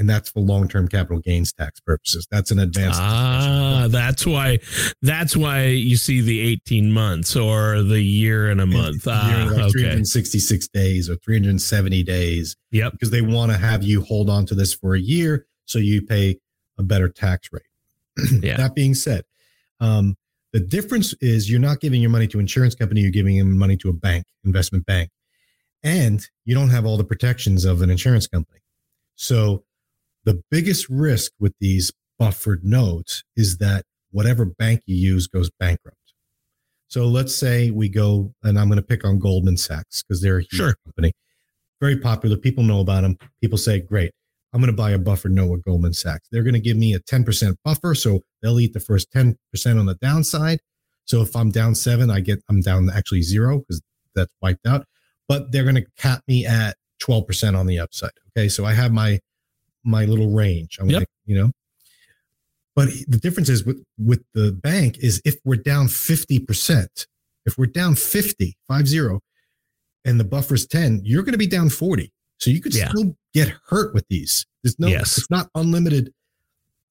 and 0.00 0.08
that's 0.08 0.30
for 0.30 0.40
long-term 0.40 0.88
capital 0.88 1.20
gains 1.20 1.52
tax 1.52 1.78
purposes. 1.78 2.26
That's 2.30 2.50
an 2.50 2.58
advanced. 2.58 2.98
Ah, 3.00 3.86
that's 3.88 4.26
why. 4.26 4.58
That's 5.02 5.36
why 5.36 5.66
you 5.66 5.96
see 5.96 6.20
the 6.22 6.40
eighteen 6.40 6.90
months 6.90 7.36
or 7.36 7.82
the 7.82 8.00
year 8.00 8.48
and 8.50 8.60
a 8.60 8.66
month. 8.66 9.06
Ah, 9.06 9.46
like 9.50 9.60
okay. 9.60 9.70
366 9.70 10.68
days 10.68 11.08
or 11.10 11.16
370 11.16 12.02
days 12.02 12.56
Yep. 12.72 12.92
because 12.92 13.10
they 13.10 13.20
want 13.20 13.52
to 13.52 13.58
have 13.58 13.82
you 13.84 14.00
hold 14.02 14.30
on 14.30 14.46
to 14.46 14.54
this 14.54 14.72
for 14.74 14.94
a 14.94 15.00
year 15.00 15.46
so 15.66 15.78
you 15.78 16.02
pay 16.02 16.38
a 16.78 16.82
better 16.82 17.08
tax 17.08 17.50
rate. 17.52 17.62
Yeah. 18.42 18.56
That 18.56 18.74
being 18.74 18.94
said, 18.94 19.24
um, 19.80 20.16
the 20.52 20.60
difference 20.60 21.14
is 21.20 21.50
you're 21.50 21.60
not 21.60 21.80
giving 21.80 22.00
your 22.00 22.10
money 22.10 22.26
to 22.28 22.40
insurance 22.40 22.74
company, 22.74 23.02
you're 23.02 23.10
giving 23.12 23.38
them 23.38 23.56
money 23.56 23.76
to 23.78 23.90
a 23.90 23.92
bank, 23.92 24.24
investment 24.44 24.84
bank, 24.86 25.10
and 25.82 26.26
you 26.46 26.54
don't 26.54 26.70
have 26.70 26.86
all 26.86 26.96
the 26.96 27.04
protections 27.04 27.64
of 27.66 27.82
an 27.82 27.90
insurance 27.90 28.26
company. 28.26 28.60
So 29.14 29.64
the 30.30 30.42
biggest 30.48 30.88
risk 30.88 31.32
with 31.40 31.52
these 31.60 31.90
buffered 32.16 32.64
notes 32.64 33.24
is 33.36 33.58
that 33.58 33.84
whatever 34.12 34.44
bank 34.44 34.80
you 34.86 34.94
use 34.94 35.26
goes 35.26 35.50
bankrupt. 35.58 35.96
So 36.86 37.06
let's 37.06 37.34
say 37.34 37.70
we 37.72 37.88
go, 37.88 38.32
and 38.44 38.56
I'm 38.58 38.68
going 38.68 38.76
to 38.76 38.86
pick 38.86 39.04
on 39.04 39.18
Goldman 39.18 39.56
Sachs 39.56 40.04
because 40.04 40.22
they're 40.22 40.38
a 40.38 40.42
huge 40.42 40.52
Sure. 40.52 40.74
company, 40.84 41.12
very 41.80 41.96
popular. 41.96 42.36
People 42.36 42.62
know 42.62 42.78
about 42.80 43.00
them. 43.02 43.16
People 43.40 43.58
say, 43.58 43.80
"Great, 43.80 44.12
I'm 44.52 44.60
going 44.60 44.70
to 44.72 44.76
buy 44.76 44.92
a 44.92 44.98
buffered 44.98 45.32
note 45.32 45.50
with 45.50 45.64
Goldman 45.64 45.94
Sachs. 45.94 46.28
They're 46.30 46.44
going 46.44 46.54
to 46.54 46.60
give 46.60 46.76
me 46.76 46.94
a 46.94 47.00
10% 47.00 47.56
buffer, 47.64 47.96
so 47.96 48.20
they'll 48.40 48.60
eat 48.60 48.72
the 48.72 48.80
first 48.80 49.10
10% 49.12 49.34
on 49.80 49.86
the 49.86 49.96
downside. 49.96 50.60
So 51.06 51.22
if 51.22 51.34
I'm 51.34 51.50
down 51.50 51.74
seven, 51.74 52.08
I 52.08 52.20
get 52.20 52.40
I'm 52.48 52.60
down 52.60 52.88
actually 52.88 53.22
zero 53.22 53.58
because 53.58 53.82
that's 54.14 54.32
wiped 54.40 54.64
out. 54.64 54.84
But 55.26 55.50
they're 55.50 55.64
going 55.64 55.74
to 55.74 55.86
cap 55.96 56.22
me 56.28 56.46
at 56.46 56.76
12% 57.02 57.56
on 57.58 57.66
the 57.66 57.80
upside. 57.80 58.10
Okay. 58.36 58.48
So 58.48 58.64
I 58.64 58.74
have 58.74 58.92
my 58.92 59.18
my 59.84 60.04
little 60.04 60.30
range. 60.30 60.78
I'm 60.80 60.90
Yep. 60.90 61.04
you 61.26 61.36
know. 61.36 61.50
But 62.76 62.88
the 63.08 63.18
difference 63.18 63.48
is 63.48 63.64
with 63.64 63.82
with 63.98 64.22
the 64.34 64.52
bank 64.52 64.98
is 64.98 65.20
if 65.24 65.36
we're 65.44 65.56
down 65.56 65.88
50%, 65.88 67.06
if 67.46 67.58
we're 67.58 67.66
down 67.66 67.94
50, 67.94 68.56
50, 68.70 69.18
and 70.04 70.18
the 70.20 70.24
buffer's 70.24 70.66
10, 70.66 71.02
you're 71.04 71.22
going 71.22 71.32
to 71.32 71.38
be 71.38 71.46
down 71.46 71.68
40. 71.68 72.12
So 72.38 72.50
you 72.50 72.60
could 72.60 72.74
Yeah. 72.74 72.88
still 72.90 73.16
get 73.34 73.52
hurt 73.68 73.92
with 73.92 74.06
these. 74.08 74.46
There's 74.62 74.78
no 74.78 74.88
Yes. 74.88 75.18
it's 75.18 75.30
not 75.30 75.50
unlimited. 75.54 76.12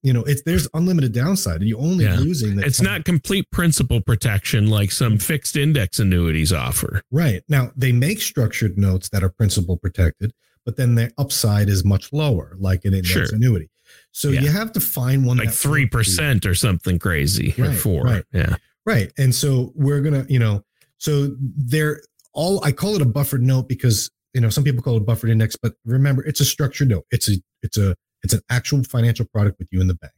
You 0.03 0.13
know, 0.13 0.23
it's 0.23 0.43
there's 0.43 0.67
unlimited 0.73 1.11
downside. 1.11 1.61
You're 1.63 1.79
only 1.79 2.05
Yeah. 2.05 2.19
losing 2.19 2.55
the 2.57 2.65
It's 2.65 2.77
10. 2.77 2.85
not 2.85 3.05
complete 3.05 3.49
principal 3.51 3.99
protection 3.99 4.67
like 4.67 4.91
some 4.91 5.17
fixed 5.17 5.55
index 5.57 5.99
annuities 5.99 6.53
offer. 6.53 7.01
Right. 7.09 7.43
Now, 7.49 7.71
they 7.75 7.91
make 7.91 8.21
structured 8.21 8.77
notes 8.77 9.09
that 9.09 9.23
are 9.23 9.29
principal 9.29 9.75
protected, 9.77 10.33
but 10.69 10.75
then 10.77 10.93
the 10.93 11.11
upside 11.17 11.67
is 11.67 11.83
much 11.83 12.13
lower, 12.13 12.55
like 12.59 12.85
an 12.85 12.93
index 12.93 13.07
Sure. 13.09 13.25
annuity. 13.35 13.71
So 14.11 14.29
Yeah. 14.29 14.41
you 14.41 14.49
have 14.51 14.71
to 14.73 14.79
find 14.79 15.25
one 15.25 15.37
Like 15.37 15.47
that 15.47 15.51
works 15.53 15.61
for 15.63 15.79
you. 15.79 15.87
3% 15.87 16.45
or 16.45 16.53
something 16.53 16.99
crazy 16.99 17.55
or 17.57 17.69
Right, 17.69 17.75
4. 17.75 18.03
right. 18.03 18.23
Yeah. 18.31 18.55
Right. 18.85 19.11
And 19.17 19.33
so 19.33 19.71
we're 19.73 20.01
going 20.01 20.13
to, 20.25 20.31
you 20.31 20.37
know, 20.37 20.63
so 20.99 21.35
they're 21.39 22.03
all, 22.33 22.63
I 22.63 22.71
call 22.71 22.95
it 22.95 23.01
a 23.01 23.05
buffered 23.05 23.41
note 23.41 23.67
because, 23.67 24.11
you 24.35 24.41
know, 24.41 24.51
some 24.51 24.63
people 24.63 24.83
call 24.83 24.93
it 24.93 25.01
a 25.01 25.05
buffered 25.05 25.31
index, 25.31 25.55
but 25.55 25.73
remember 25.85 26.23
it's 26.23 26.39
a 26.39 26.45
structured 26.45 26.89
note. 26.89 27.05
It's 27.09 27.27
a, 27.27 27.37
it's 27.63 27.77
a, 27.79 27.95
it's 28.21 28.33
an 28.35 28.41
actual 28.51 28.83
financial 28.83 29.25
product 29.25 29.57
with 29.57 29.69
you 29.71 29.81
in 29.81 29.87
the 29.87 29.95
bank. 29.95 30.13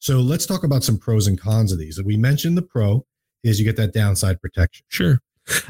So 0.00 0.20
let's 0.20 0.44
talk 0.44 0.64
about 0.64 0.84
some 0.84 0.98
pros 0.98 1.26
and 1.26 1.40
cons 1.40 1.72
of 1.72 1.78
these. 1.78 1.98
We 2.04 2.18
mentioned 2.18 2.58
the 2.58 2.62
pro 2.62 3.06
is 3.42 3.58
you 3.58 3.64
get 3.64 3.76
that 3.76 3.94
downside 3.94 4.38
protection. 4.42 4.84
Sure. 4.88 5.20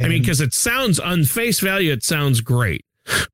I 0.00 0.08
mean, 0.08 0.22
because 0.22 0.40
it 0.40 0.54
sounds 0.54 0.98
on 0.98 1.22
face 1.24 1.60
value, 1.60 1.92
it 1.92 2.02
sounds 2.02 2.40
great. 2.40 2.84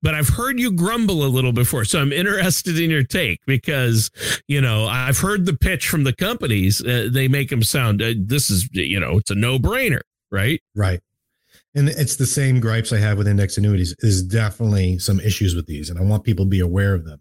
But 0.03 0.15
I've 0.15 0.29
heard 0.29 0.59
you 0.61 0.73
grumble 0.73 1.25
a 1.25 1.29
little 1.29 1.53
before. 1.53 1.85
So 1.85 2.01
I'm 2.01 2.13
interested 2.13 2.79
in 2.79 2.91
your 2.91 3.05
take 3.05 3.41
because, 3.47 4.11
you 4.49 4.61
know, 4.61 4.87
I've 4.87 5.19
heard 5.19 5.47
the 5.47 5.57
pitch 5.57 5.89
from 5.89 6.05
the 6.05 6.13
companies. 6.13 6.81
Uh, 6.81 7.09
they 7.11 7.29
make 7.29 7.51
them 7.51 7.63
sound, 7.63 8.03
uh, 8.03 8.15
this 8.17 8.51
is, 8.51 8.69
you 8.73 9.01
know, 9.01 9.19
it's 9.19 9.31
a 9.31 9.35
no 9.35 9.59
brainer, 9.59 10.01
right? 10.31 10.61
Right. 10.75 11.01
And 11.75 11.89
it's 11.89 12.17
the 12.17 12.27
same 12.27 12.61
gripes 12.61 12.93
I 12.93 12.99
have 12.99 13.19
with 13.19 13.27
index 13.27 13.59
annuities. 13.59 13.97
Is 13.99 14.23
definitely 14.23 14.99
some 14.99 15.19
issues 15.19 15.57
with 15.57 15.67
these, 15.67 15.91
and 15.91 15.99
I 15.99 16.03
want 16.03 16.23
people 16.23 16.45
to 16.45 16.49
be 16.49 16.61
aware 16.61 16.95
of 16.95 17.05
them. 17.05 17.21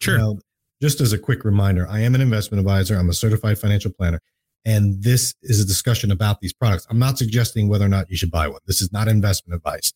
Sure. 0.00 0.18
Now, 0.18 0.38
just 0.80 1.00
as 1.00 1.12
a 1.12 1.18
quick 1.18 1.44
reminder, 1.44 1.84
I 1.88 2.00
am 2.00 2.14
an 2.14 2.20
investment 2.20 2.60
advisor. 2.60 2.96
I'm 2.96 3.10
a 3.10 3.14
certified 3.14 3.58
financial 3.58 3.90
planner, 3.90 4.20
and 4.64 5.02
this 5.02 5.34
is 5.42 5.60
a 5.60 5.64
discussion 5.64 6.12
about 6.12 6.40
these 6.40 6.52
products. 6.52 6.86
I'm 6.88 7.00
not 7.00 7.18
suggesting 7.18 7.68
whether 7.68 7.84
or 7.84 7.88
not 7.88 8.08
you 8.08 8.16
should 8.16 8.30
buy 8.30 8.46
one. 8.46 8.60
This 8.66 8.80
is 8.80 8.92
not 8.92 9.08
investment 9.08 9.56
advice, 9.56 9.92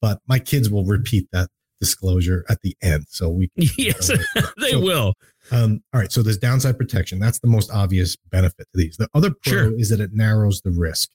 but 0.00 0.20
my 0.28 0.38
kids 0.38 0.70
will 0.70 0.84
repeat 0.84 1.26
that 1.32 1.48
disclosure 1.80 2.44
at 2.48 2.60
the 2.62 2.76
end, 2.82 3.06
so 3.08 3.28
we. 3.28 3.48
Can 3.48 3.68
yes, 3.78 4.08
they 4.58 4.70
So- 4.70 4.80
will. 4.80 5.14
Um, 5.52 5.82
all 5.92 6.00
right. 6.00 6.12
So 6.12 6.22
there's 6.22 6.38
downside 6.38 6.78
protection. 6.78 7.18
That's 7.18 7.40
the 7.40 7.48
most 7.48 7.72
obvious 7.72 8.14
benefit 8.30 8.68
to 8.72 8.78
these. 8.78 8.96
The 8.98 9.08
other 9.14 9.30
pro 9.30 9.52
Sure. 9.52 9.78
is 9.80 9.88
that 9.88 9.98
it 9.98 10.10
narrows 10.12 10.60
the 10.60 10.70
risk. 10.70 11.08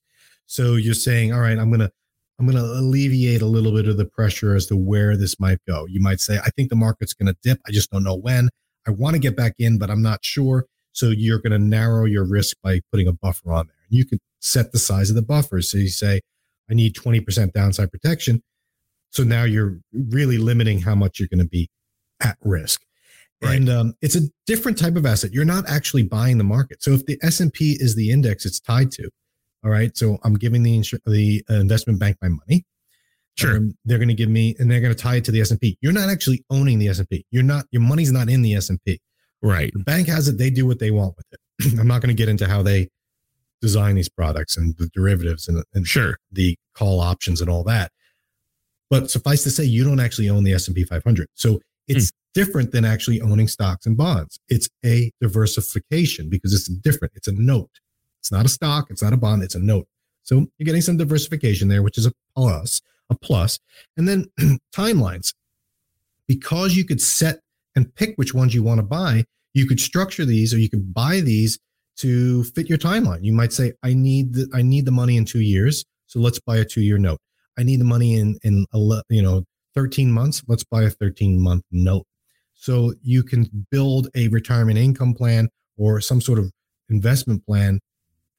So 0.47 0.75
you're 0.75 0.93
saying, 0.93 1.31
all 1.31 1.39
right, 1.39 1.57
I'm 1.57 1.71
gonna 1.71 1.89
I'm 2.39 2.45
gonna 2.45 2.63
alleviate 2.63 3.41
a 3.41 3.45
little 3.45 3.71
bit 3.71 3.87
of 3.87 3.95
the 3.97 4.03
pressure 4.05 4.55
as 4.55 4.65
to 4.67 4.75
where 4.75 5.15
this 5.15 5.39
might 5.39 5.59
go. 5.67 5.85
You 5.87 6.01
might 6.01 6.19
say, 6.19 6.37
I 6.43 6.49
think 6.49 6.69
the 6.69 6.75
market's 6.75 7.13
gonna 7.13 7.35
dip. 7.43 7.59
I 7.67 7.71
just 7.71 7.91
don't 7.91 8.03
know 8.03 8.15
when. 8.17 8.49
I 8.87 8.91
want 8.91 9.13
to 9.13 9.19
get 9.19 9.37
back 9.37 9.53
in, 9.57 9.77
but 9.77 9.89
I'm 9.89 10.01
not 10.01 10.19
sure. 10.25 10.65
So 10.91 11.09
you're 11.09 11.39
gonna 11.39 11.59
narrow 11.59 12.03
your 12.05 12.25
risk 12.25 12.57
by 12.61 12.81
putting 12.91 13.07
a 13.07 13.13
buffer 13.13 13.53
on 13.53 13.67
there. 13.67 13.75
And 13.89 13.97
you 13.97 14.05
could 14.05 14.19
set 14.41 14.71
the 14.73 14.79
size 14.79 15.09
of 15.09 15.15
the 15.15 15.21
buffer. 15.21 15.61
So 15.61 15.77
you 15.77 15.87
say, 15.87 16.19
I 16.69 16.73
need 16.73 16.95
20% 16.95 17.53
downside 17.53 17.89
protection. 17.91 18.41
So 19.11 19.23
now 19.23 19.43
you're 19.43 19.79
really 19.93 20.37
limiting 20.37 20.81
how 20.81 20.95
much 20.95 21.19
you're 21.19 21.29
going 21.29 21.39
to 21.39 21.47
be 21.47 21.69
at 22.21 22.37
risk. 22.41 22.81
Right. 23.41 23.57
And 23.57 23.69
um, 23.69 23.93
it's 24.01 24.15
a 24.15 24.21
different 24.47 24.77
type 24.77 24.95
of 24.95 25.05
asset. 25.05 25.33
You're 25.33 25.45
not 25.45 25.67
actually 25.69 26.03
buying 26.03 26.37
the 26.37 26.43
market. 26.43 26.81
So 26.81 26.91
if 26.91 27.05
the 27.05 27.19
S 27.21 27.39
and 27.39 27.51
P 27.51 27.77
is 27.79 27.95
the 27.95 28.09
index 28.09 28.45
it's 28.45 28.59
tied 28.59 28.91
to, 28.91 29.09
all 29.63 29.71
right. 29.71 29.95
So 29.95 30.17
I'm 30.23 30.35
giving 30.35 30.63
the 30.63 30.77
insur- 30.77 30.99
the 31.05 31.43
uh, 31.49 31.55
investment 31.55 31.99
bank 31.99 32.17
my 32.21 32.29
money. 32.29 32.65
Sure. 33.37 33.57
Um, 33.57 33.73
they're 33.83 33.97
going 33.97 34.07
to 34.07 34.13
give 34.13 34.29
me, 34.29 34.55
and 34.59 34.71
they're 34.71 34.79
going 34.79 34.93
to 34.93 34.99
tie 35.01 35.17
it 35.17 35.25
to 35.25 35.31
the 35.31 35.41
S 35.41 35.51
and 35.51 35.59
P. 35.59 35.77
You're 35.81 35.91
not 35.91 36.09
actually 36.09 36.45
owning 36.49 36.79
the 36.79 36.87
S 36.87 36.99
and 36.99 37.09
P. 37.09 37.25
You're 37.31 37.43
not. 37.43 37.65
Your 37.71 37.81
money's 37.81 38.11
not 38.11 38.29
in 38.29 38.41
the 38.41 38.55
S 38.55 38.69
and 38.69 38.79
P. 38.85 39.01
Right. 39.41 39.71
The 39.73 39.83
bank 39.83 40.07
has 40.07 40.27
it. 40.27 40.37
They 40.37 40.49
do 40.49 40.65
what 40.65 40.79
they 40.79 40.91
want 40.91 41.15
with 41.17 41.25
it. 41.31 41.79
I'm 41.79 41.87
not 41.87 42.01
going 42.01 42.15
to 42.15 42.17
get 42.17 42.29
into 42.29 42.47
how 42.47 42.63
they 42.63 42.89
design 43.61 43.95
these 43.95 44.09
products 44.09 44.55
and 44.55 44.75
the 44.77 44.89
derivatives 44.93 45.47
and, 45.47 45.63
and 45.73 45.85
Sure. 45.85 46.17
the 46.31 46.57
call 46.73 46.99
options 46.99 47.41
and 47.41 47.49
all 47.49 47.63
that. 47.65 47.91
But 48.89 49.09
suffice 49.09 49.43
to 49.43 49.51
say, 49.51 49.63
you 49.63 49.83
don't 49.83 49.99
actually 49.99 50.29
own 50.29 50.43
the 50.43 50.53
S 50.53 50.67
and 50.67 50.75
P 50.75 50.83
500. 50.83 51.27
So 51.33 51.59
it's 51.87 52.11
hmm. 52.11 52.39
different 52.39 52.71
than 52.71 52.85
actually 52.85 53.21
owning 53.21 53.47
stocks 53.47 53.85
and 53.85 53.97
bonds. 53.97 54.39
It's 54.49 54.69
a 54.85 55.11
diversification 55.21 56.29
because 56.29 56.53
it's 56.53 56.67
different. 56.67 57.13
It's 57.15 57.27
a 57.27 57.33
note. 57.33 57.71
It's 58.19 58.31
not 58.31 58.45
a 58.45 58.49
stock. 58.49 58.87
It's 58.89 59.03
not 59.03 59.13
a 59.13 59.17
bond. 59.17 59.43
It's 59.43 59.55
a 59.55 59.59
note. 59.59 59.87
So 60.23 60.47
you're 60.57 60.65
getting 60.65 60.81
some 60.81 60.97
diversification 60.97 61.67
there, 61.67 61.83
which 61.83 61.97
is 61.97 62.05
a 62.05 62.11
plus. 62.35 62.81
A 63.09 63.15
plus. 63.15 63.59
And 63.97 64.07
then 64.07 64.25
timelines. 64.75 65.33
Because 66.27 66.75
you 66.75 66.85
could 66.85 67.01
set 67.01 67.39
and 67.75 67.93
pick 67.93 68.15
which 68.15 68.33
ones 68.33 68.55
you 68.55 68.63
want 68.63 68.79
to 68.79 68.83
buy, 68.83 69.25
you 69.53 69.67
could 69.67 69.79
structure 69.79 70.25
these 70.25 70.53
or 70.53 70.57
you 70.57 70.69
could 70.69 70.93
buy 70.93 71.19
these 71.19 71.59
to 71.97 72.43
fit 72.45 72.67
your 72.67 72.77
timeline. 72.77 73.23
You 73.23 73.33
might 73.33 73.53
say, 73.53 73.73
I 73.83 73.93
need 73.93 74.33
the 74.33 74.49
I 74.53 74.61
need 74.61 74.85
the 74.85 74.91
money 74.91 75.17
in 75.17 75.25
two 75.25 75.41
years. 75.41 75.85
So 76.07 76.19
let's 76.19 76.39
buy 76.39 76.57
a 76.57 76.65
two-year 76.65 76.97
note. 76.97 77.19
I 77.57 77.63
need 77.63 77.79
the 77.79 77.85
money 77.85 78.15
in 78.15 78.37
in 78.43 78.65
you 79.09 79.21
know 79.21 79.43
13 79.75 80.11
months. 80.11 80.43
Let's 80.47 80.63
buy 80.63 80.83
a 80.83 80.89
13 80.89 81.39
month 81.39 81.63
note. 81.71 82.05
So 82.53 82.93
you 83.01 83.23
can 83.23 83.49
build 83.71 84.07
a 84.15 84.29
retirement 84.29 84.77
income 84.77 85.13
plan 85.13 85.49
or 85.77 85.99
some 86.01 86.21
sort 86.21 86.39
of 86.39 86.51
investment 86.89 87.45
plan 87.45 87.79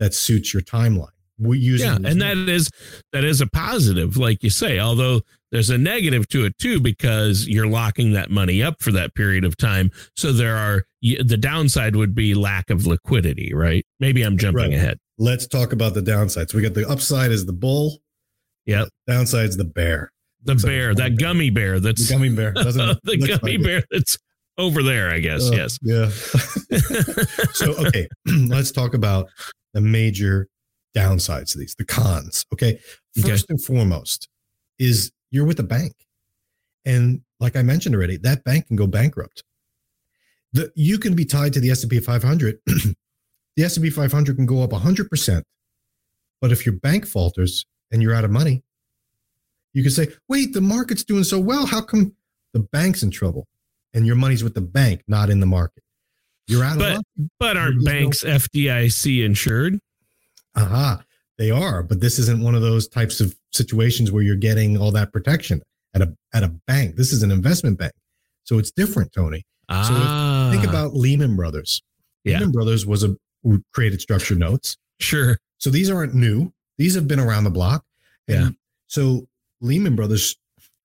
that 0.00 0.14
suits 0.14 0.52
your 0.54 0.62
timeline. 0.62 1.08
We 1.38 1.58
use 1.58 1.82
Yeah, 1.82 1.96
and 1.96 2.20
that 2.22 2.36
is 2.38 2.70
that 3.12 3.22
is 3.24 3.42
a 3.42 3.46
positive, 3.46 4.16
like 4.16 4.42
you 4.42 4.48
say. 4.48 4.78
Although 4.78 5.20
there's 5.52 5.68
a 5.68 5.76
negative 5.76 6.26
to 6.28 6.46
it 6.46 6.56
too, 6.58 6.80
because 6.80 7.46
you're 7.46 7.66
locking 7.66 8.12
that 8.12 8.30
money 8.30 8.62
up 8.62 8.82
for 8.82 8.90
that 8.92 9.14
period 9.14 9.44
of 9.44 9.56
time. 9.58 9.90
So 10.16 10.32
there 10.32 10.56
are 10.56 10.84
the 11.02 11.36
downside 11.36 11.94
would 11.94 12.14
be 12.14 12.34
lack 12.34 12.70
of 12.70 12.86
liquidity, 12.86 13.52
right? 13.52 13.84
Maybe 14.00 14.22
I'm 14.22 14.38
jumping 14.38 14.70
Right. 14.70 14.72
ahead. 14.72 14.98
Let's 15.18 15.46
talk 15.46 15.72
about 15.74 15.92
the 15.94 16.00
downsides. 16.02 16.54
We 16.54 16.62
got 16.62 16.72
the 16.74 16.88
upside 16.88 17.30
is 17.32 17.44
the 17.44 17.52
bull. 17.52 17.98
Yep. 18.66 18.88
Downside's 19.08 19.56
the 19.56 19.64
bear. 19.64 20.10
The 20.44 20.52
Looks 20.52 20.64
bear, 20.64 20.90
a 20.90 20.94
that 20.94 21.18
gummy 21.18 21.50
bear 21.50 21.80
The 21.80 21.88
that's 21.88 22.10
gummy 22.10 22.28
bear. 22.28 22.52
Doesn't 22.52 23.00
the 23.04 23.16
gummy 23.18 23.56
like 23.58 23.60
it. 23.60 23.62
bear 23.62 23.84
that's 23.90 24.18
over 24.58 24.82
there, 24.82 25.10
I 25.10 25.18
guess. 25.18 25.50
Uh, 25.50 25.54
yes. 25.54 25.78
Yeah. 25.82 26.08
so 27.52 27.86
okay, 27.86 28.08
let's 28.48 28.70
talk 28.70 28.94
about 28.94 29.28
the 29.74 29.80
major 29.80 30.48
downsides 30.96 31.54
of 31.54 31.60
these, 31.60 31.74
the 31.76 31.84
cons. 31.84 32.44
Okay. 32.52 32.78
Okay. 33.18 33.28
First 33.28 33.50
and 33.50 33.62
foremost 33.62 34.28
is 34.78 35.10
you're 35.30 35.44
with 35.44 35.60
a 35.60 35.64
bank. 35.64 35.92
And 36.84 37.20
like 37.40 37.56
I 37.56 37.62
mentioned 37.62 37.94
already, 37.94 38.16
that 38.18 38.44
bank 38.44 38.68
can 38.68 38.76
go 38.76 38.86
bankrupt. 38.86 39.42
The, 40.52 40.72
you 40.74 40.98
can 40.98 41.14
be 41.14 41.24
tied 41.24 41.52
to 41.54 41.60
the 41.60 41.70
S&P 41.70 42.00
500. 42.00 42.58
the 42.66 42.96
S&P 43.64 43.90
500 43.90 44.36
can 44.36 44.46
go 44.46 44.62
up 44.62 44.70
100%. 44.70 45.42
But 46.40 46.52
if 46.52 46.64
your 46.64 46.76
bank 46.76 47.06
falters 47.06 47.66
and 47.92 48.02
you're 48.02 48.14
out 48.14 48.24
of 48.24 48.30
money, 48.30 48.62
you 49.72 49.82
can 49.82 49.92
say, 49.92 50.08
wait, 50.28 50.52
the 50.52 50.60
market's 50.60 51.04
doing 51.04 51.24
so 51.24 51.38
well. 51.38 51.66
How 51.66 51.80
come 51.82 52.14
the 52.52 52.60
bank's 52.60 53.02
in 53.02 53.10
trouble? 53.10 53.46
And 53.94 54.06
your 54.06 54.16
money's 54.16 54.42
with 54.44 54.54
the 54.54 54.60
bank, 54.60 55.02
not 55.08 55.30
in 55.30 55.40
the 55.40 55.46
market. 55.46 55.82
You're 56.46 56.64
out 56.64 56.78
But- 56.78 56.90
of 56.90 56.96
luck. 56.96 57.04
But 57.38 57.56
aren't 57.56 57.74
There's 57.76 57.84
no- 57.84 57.90
banks 57.90 58.24
FDIC 58.24 59.24
insured? 59.24 59.78
Aha, 60.54 61.02
they 61.38 61.50
are, 61.50 61.82
but 61.82 62.00
this 62.00 62.18
isn't 62.18 62.42
one 62.42 62.54
of 62.54 62.62
those 62.62 62.88
types 62.88 63.20
of 63.20 63.36
situations 63.52 64.10
where 64.10 64.22
you're 64.22 64.36
getting 64.36 64.76
all 64.78 64.90
that 64.92 65.12
protection 65.12 65.60
at 65.94 66.02
a 66.02 66.14
at 66.32 66.42
a 66.42 66.48
bank. 66.66 66.96
This 66.96 67.12
is 67.12 67.22
an 67.22 67.30
investment 67.30 67.78
bank, 67.78 67.92
so 68.44 68.58
it's 68.58 68.70
different, 68.70 69.12
Tony. 69.12 69.38
So 69.70 69.74
if- 69.76 69.88
Ah, 69.90 70.50
Think 70.52 70.64
about 70.66 70.94
Lehman 70.94 71.36
Brothers. 71.36 71.82
Yeah. 72.24 72.38
Lehman 72.38 72.52
Brothers 72.52 72.86
was 72.86 73.02
a 73.02 73.16
who 73.42 73.62
created 73.74 74.00
structured 74.00 74.38
notes, 74.38 74.76
sure. 75.00 75.38
so 75.58 75.68
these 75.70 75.90
aren't 75.90 76.14
new. 76.14 76.52
These 76.78 76.94
have 76.94 77.08
been 77.08 77.20
around 77.20 77.44
the 77.44 77.50
block. 77.50 77.84
And 78.28 78.38
Yeah. 78.40 78.50
So 78.86 79.28
Lehman 79.60 79.96
Brothers 79.96 80.36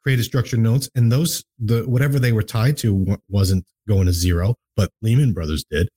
created 0.03 0.23
structured 0.23 0.59
notes, 0.59 0.89
and 0.95 1.11
those 1.11 1.43
the 1.59 1.83
whatever 1.83 2.17
they 2.19 2.31
were 2.31 2.43
tied 2.43 2.77
to 2.77 3.17
wasn't 3.29 3.65
going 3.87 4.07
to 4.07 4.13
zero, 4.13 4.55
but 4.75 4.91
Lehman 5.01 5.33
Brothers 5.33 5.63
did. 5.69 5.89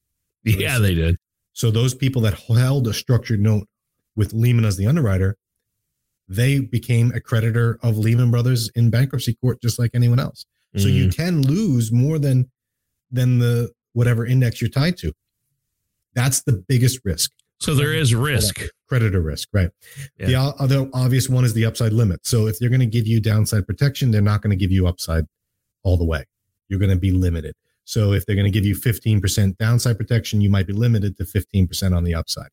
Yeah, 0.45 0.79
they 0.79 0.95
did. 0.95 1.17
So 1.53 1.71
those 1.71 1.95
people 1.95 2.21
that 2.23 2.35
held 2.35 2.87
a 2.89 2.93
structured 2.93 3.41
note 3.41 3.67
with 4.17 4.33
Lehman 4.33 4.65
as 4.65 4.77
the 4.77 4.87
underwriter, 4.87 5.37
they 6.29 6.61
became 6.61 7.13
a 7.13 7.21
creditor 7.21 7.79
of 7.83 7.97
Lehman 7.97 8.31
Brothers 8.31 8.69
in 8.75 8.91
bankruptcy 8.91 9.35
court, 9.35 9.63
just 9.63 9.79
like 9.79 9.91
anyone 9.95 10.19
else. 10.21 10.45
So 10.77 10.89
you 10.89 11.07
Mm. 11.07 11.17
can 11.17 11.43
lose 11.43 11.93
more 11.93 12.19
than 12.19 12.51
than 13.11 13.39
the 13.39 13.71
whatever 13.93 14.27
index 14.27 14.61
you're 14.61 14.69
tied 14.71 14.97
to. 14.99 15.13
That's 16.15 16.43
the 16.43 16.53
biggest 16.69 17.01
risk, 17.05 17.31
so 17.61 17.75
there 17.75 17.93
is 17.95 18.15
risk. 18.15 18.61
Creditor 18.95 19.21
risk, 19.21 19.49
right? 19.53 19.71
The 20.19 20.31
Yeah. 20.31 20.47
o- 20.47 20.55
other 20.61 20.89
obvious 20.93 21.29
one 21.29 21.45
is 21.45 21.53
the 21.53 21.65
upside 21.65 21.93
limit. 21.93 22.25
So 22.27 22.47
if 22.47 22.59
they're 22.59 22.69
going 22.69 22.81
to 22.81 22.87
give 22.87 23.07
you 23.09 23.21
downside 23.21 23.67
protection, 23.67 24.11
they're 24.13 24.21
not 24.23 24.41
going 24.41 24.51
to 24.51 24.57
give 24.57 24.71
you 24.71 24.87
upside 24.87 25.25
all 25.83 25.97
the 25.97 26.05
way. 26.05 26.25
You're 26.69 26.79
going 26.79 26.91
to 26.93 26.97
be 26.97 27.11
limited. 27.11 27.55
So 27.85 28.13
if 28.13 28.25
they're 28.25 28.37
going 28.37 28.45
to 28.47 28.51
give 28.53 28.65
you 28.65 28.77
15% 28.77 29.59
downside 29.59 29.99
protection, 29.99 30.41
you 30.41 30.49
might 30.49 30.67
be 30.69 30.73
limited 30.73 31.17
to 31.19 31.25
15% 31.25 31.95
on 31.95 32.05
the 32.05 32.15
upside. 32.15 32.49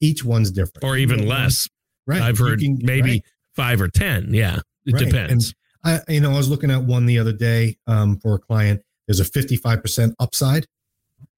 Each 0.00 0.22
one's 0.22 0.50
different. 0.50 0.84
Or 0.84 0.96
even 0.98 1.26
less. 1.26 1.68
Right. 2.06 2.20
I've 2.20 2.38
heard 2.38 2.60
can- 2.60 2.78
maybe 2.82 3.10
right. 3.10 3.22
five 3.54 3.80
or 3.80 3.88
10. 3.88 4.34
Yeah. 4.34 4.60
It 4.84 4.92
Right. 4.92 5.04
depends. 5.06 5.54
I, 5.82 6.00
you 6.08 6.20
know, 6.20 6.32
I 6.32 6.36
was 6.36 6.48
looking 6.50 6.70
at 6.70 6.84
one 6.84 7.06
the 7.06 7.18
other 7.18 7.32
day 7.32 7.78
um, 7.86 8.18
for 8.20 8.34
a 8.34 8.38
client. 8.38 8.82
There's 9.08 9.20
a 9.20 9.24
55% 9.24 10.14
upside, 10.18 10.66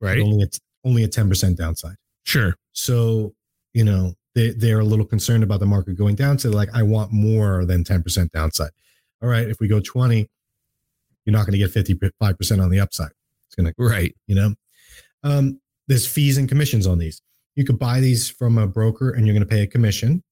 right. 0.00 0.18
only 0.20 0.42
it's 0.42 0.58
only 0.84 1.04
a 1.04 1.08
10% 1.08 1.56
downside. 1.56 1.96
Sure. 2.24 2.56
So, 2.72 3.34
you 3.74 3.84
know, 3.84 4.14
they, 4.34 4.50
they're 4.50 4.80
a 4.80 4.84
little 4.84 5.04
concerned 5.04 5.42
about 5.42 5.60
the 5.60 5.66
market 5.66 5.96
going 5.96 6.14
down. 6.14 6.38
So, 6.38 6.48
they're 6.48 6.56
like, 6.56 6.74
I 6.74 6.82
want 6.82 7.12
more 7.12 7.64
than 7.64 7.84
10% 7.84 8.30
downside. 8.30 8.70
All 9.22 9.28
right. 9.28 9.48
If 9.48 9.58
we 9.60 9.68
go 9.68 9.80
20, 9.80 10.28
you're 11.24 11.32
not 11.32 11.46
going 11.46 11.58
to 11.58 11.58
get 11.58 11.72
55% 11.72 12.62
on 12.62 12.70
the 12.70 12.80
upside. 12.80 13.10
It's 13.46 13.54
going 13.56 13.66
to, 13.66 13.74
Right. 13.78 14.14
you 14.26 14.34
know, 14.34 14.54
um, 15.24 15.60
there's 15.88 16.06
fees 16.06 16.38
and 16.38 16.48
commissions 16.48 16.86
on 16.86 16.98
these. 16.98 17.20
You 17.56 17.64
could 17.64 17.78
buy 17.78 18.00
these 18.00 18.30
from 18.30 18.56
a 18.58 18.66
broker 18.66 19.10
and 19.10 19.26
you're 19.26 19.34
going 19.34 19.46
to 19.46 19.48
pay 19.54 19.62
a 19.62 19.66
commission. 19.66 20.22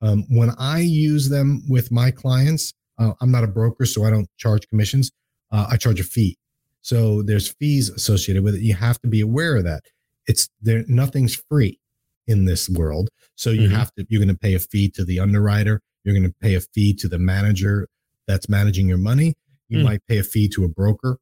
Um, 0.00 0.24
when 0.28 0.50
I 0.58 0.80
use 0.80 1.28
them 1.28 1.62
with 1.68 1.90
my 1.90 2.10
clients, 2.10 2.74
uh, 2.98 3.12
I'm 3.20 3.30
not 3.30 3.44
a 3.44 3.48
broker, 3.48 3.84
so 3.84 4.04
I 4.04 4.10
don't 4.10 4.28
charge 4.36 4.68
commissions. 4.68 5.10
Uh, 5.50 5.66
I 5.70 5.76
charge 5.76 5.98
a 6.00 6.04
fee. 6.04 6.38
So 6.82 7.22
there's 7.22 7.48
fees 7.48 7.88
associated 7.90 8.42
with 8.44 8.54
it. 8.54 8.62
You 8.62 8.74
have 8.74 9.00
to 9.02 9.08
be 9.08 9.20
aware 9.20 9.56
of 9.56 9.64
that. 9.64 9.84
It's 10.26 10.48
there. 10.60 10.84
Nothing's 10.88 11.34
free 11.34 11.78
in 12.26 12.44
this 12.44 12.68
world. 12.68 13.10
So 13.34 13.50
you 13.50 13.68
Mhm. 13.68 13.72
have 13.72 13.92
to. 13.94 14.06
You're 14.08 14.20
going 14.22 14.34
to 14.34 14.38
pay 14.38 14.54
a 14.54 14.58
fee 14.60 14.88
to 14.90 15.04
the 15.04 15.18
underwriter. 15.20 15.82
You're 16.04 16.14
going 16.14 16.28
to 16.30 16.34
pay 16.40 16.54
a 16.54 16.60
fee 16.60 16.94
to 16.94 17.08
the 17.08 17.18
manager 17.18 17.88
that's 18.26 18.48
managing 18.48 18.88
your 18.88 18.98
money. 18.98 19.34
You 19.68 19.78
Mm. 19.78 19.84
might 19.84 20.06
pay 20.06 20.18
a 20.18 20.22
fee 20.24 20.48
to 20.50 20.64
a 20.64 20.68
broker, 20.68 21.18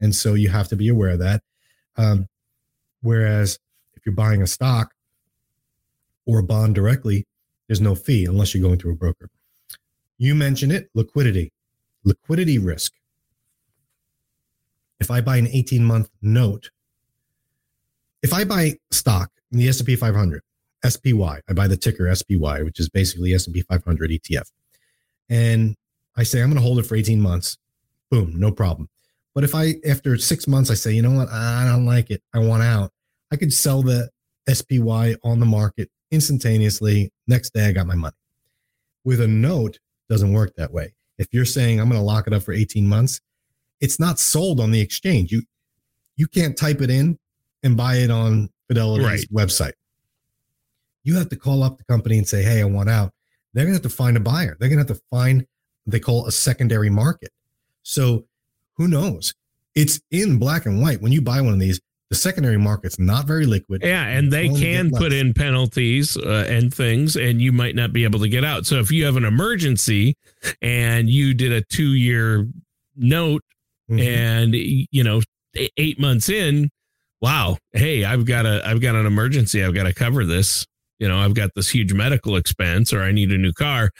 and 0.00 0.14
so 0.14 0.34
you 0.34 0.48
have 0.48 0.68
to 0.68 0.76
be 0.76 0.88
aware 0.88 1.10
of 1.10 1.18
that. 1.20 1.42
Um, 1.96 2.28
whereas 3.02 3.58
if 3.94 4.04
you're 4.06 4.14
buying 4.14 4.42
a 4.42 4.46
stock 4.46 4.94
or 6.26 6.38
a 6.38 6.42
bond 6.42 6.74
directly, 6.74 7.26
there's 7.68 7.80
no 7.80 7.94
fee 7.94 8.24
unless 8.24 8.54
you're 8.54 8.62
going 8.62 8.78
through 8.78 8.92
a 8.92 8.96
broker. 8.96 9.30
You 10.18 10.34
mentioned 10.34 10.72
it, 10.72 10.90
liquidity, 10.94 11.52
liquidity 12.04 12.58
risk. 12.58 12.94
If 15.00 15.10
I 15.10 15.20
buy 15.20 15.36
an 15.36 15.48
18 15.48 15.84
month 15.84 16.08
note, 16.22 16.70
if 18.22 18.32
I 18.32 18.44
buy 18.44 18.78
stock 18.90 19.30
in 19.54 19.60
the 19.60 19.68
S&P 19.68 19.96
500, 19.96 20.42
SPY, 20.86 21.40
I 21.48 21.52
buy 21.54 21.66
the 21.66 21.76
ticker 21.76 22.14
SPY, 22.14 22.62
which 22.62 22.78
is 22.78 22.90
basically 22.90 23.32
S&P 23.32 23.62
500 23.62 24.10
ETF. 24.10 24.50
And 25.30 25.74
I 26.16 26.24
say 26.24 26.42
I'm 26.42 26.48
going 26.48 26.56
to 26.56 26.62
hold 26.62 26.78
it 26.78 26.86
for 26.86 26.96
18 26.96 27.20
months. 27.20 27.56
Boom, 28.10 28.38
no 28.38 28.50
problem. 28.50 28.88
But 29.34 29.44
if 29.44 29.54
I 29.54 29.76
after 29.88 30.16
6 30.16 30.46
months 30.46 30.70
I 30.70 30.74
say, 30.74 30.92
"You 30.92 31.02
know 31.02 31.10
what? 31.10 31.28
I 31.28 31.64
don't 31.64 31.86
like 31.86 32.10
it. 32.10 32.22
I 32.32 32.38
want 32.38 32.62
out." 32.62 32.92
I 33.32 33.36
could 33.36 33.52
sell 33.52 33.82
the 33.82 34.10
SPY 34.46 35.16
on 35.24 35.40
the 35.40 35.46
market 35.46 35.90
instantaneously. 36.12 37.10
Next 37.26 37.52
day 37.52 37.66
I 37.66 37.72
got 37.72 37.86
my 37.86 37.96
money. 37.96 38.14
With 39.04 39.20
a 39.20 39.26
note 39.26 39.80
doesn't 40.08 40.32
work 40.32 40.54
that 40.56 40.72
way. 40.72 40.94
If 41.18 41.28
you're 41.32 41.44
saying 41.44 41.80
I'm 41.80 41.88
going 41.88 42.00
to 42.00 42.04
lock 42.04 42.26
it 42.28 42.32
up 42.32 42.42
for 42.42 42.52
18 42.52 42.86
months, 42.86 43.20
it's 43.80 43.98
not 43.98 44.20
sold 44.20 44.60
on 44.60 44.70
the 44.70 44.80
exchange. 44.80 45.32
You 45.32 45.42
you 46.16 46.28
can't 46.28 46.56
type 46.56 46.80
it 46.80 46.90
in 46.90 47.18
and 47.64 47.76
buy 47.76 47.96
it 47.96 48.10
on 48.10 48.50
Fidelity's 48.68 49.26
Right. 49.30 49.46
website. 49.46 49.72
You 51.02 51.16
have 51.16 51.28
to 51.30 51.36
call 51.36 51.62
up 51.62 51.78
the 51.78 51.84
company 51.84 52.16
and 52.18 52.26
say, 52.26 52.42
"Hey, 52.42 52.60
I 52.60 52.64
want 52.64 52.88
out." 52.88 53.12
They're 53.52 53.64
going 53.64 53.76
to 53.78 53.82
have 53.82 53.90
to 53.90 53.96
find 53.96 54.16
a 54.16 54.20
buyer. 54.20 54.56
They're 54.58 54.68
going 54.68 54.84
to 54.84 54.90
have 54.90 54.98
to 54.98 55.02
find 55.10 55.40
what 55.84 55.92
they 55.92 56.00
call 56.00 56.26
a 56.26 56.32
secondary 56.32 56.90
market. 56.90 57.30
So, 57.82 58.26
who 58.76 58.88
knows? 58.88 59.34
It's 59.74 60.00
in 60.10 60.38
black 60.38 60.66
and 60.66 60.80
white. 60.80 61.00
When 61.02 61.12
you 61.12 61.20
buy 61.20 61.40
one 61.40 61.52
of 61.52 61.60
these, 61.60 61.80
the 62.10 62.16
secondary 62.16 62.56
market's 62.58 62.98
not 62.98 63.26
very 63.26 63.44
liquid. 63.46 63.82
Yeah, 63.84 64.06
and 64.06 64.32
they 64.32 64.48
can 64.48 64.90
put 64.90 65.12
in 65.12 65.34
penalties 65.34 66.16
uh, 66.16 66.46
and 66.48 66.72
things, 66.72 67.16
and 67.16 67.40
you 67.42 67.52
might 67.52 67.74
not 67.74 67.92
be 67.92 68.04
able 68.04 68.20
to 68.20 68.28
get 68.28 68.44
out. 68.44 68.66
So 68.66 68.78
if 68.80 68.90
you 68.90 69.04
have 69.04 69.16
an 69.16 69.24
emergency 69.24 70.16
and 70.62 71.08
you 71.10 71.34
did 71.34 71.52
a 71.52 71.60
two-year 71.62 72.48
note, 72.96 73.42
Mhm. 73.90 74.00
and 74.00 74.54
you 74.54 75.04
know, 75.04 75.20
eight 75.76 75.98
months 76.00 76.28
in, 76.28 76.70
wow, 77.24 77.56
hey, 77.72 78.04
I've 78.04 78.26
got 78.26 78.44
a, 78.44 78.60
I've 78.68 78.82
got 78.82 78.94
an 78.96 79.06
emergency. 79.06 79.64
I've 79.64 79.72
got 79.72 79.84
to 79.84 79.94
cover 79.94 80.26
this. 80.26 80.66
You 80.98 81.08
know, 81.08 81.16
I've 81.16 81.32
got 81.32 81.52
this 81.56 81.70
huge 81.70 81.94
medical 81.94 82.36
expense, 82.36 82.92
or 82.92 83.00
I 83.00 83.12
need 83.12 83.32
a 83.32 83.38
new 83.38 83.52
car. 83.54 83.90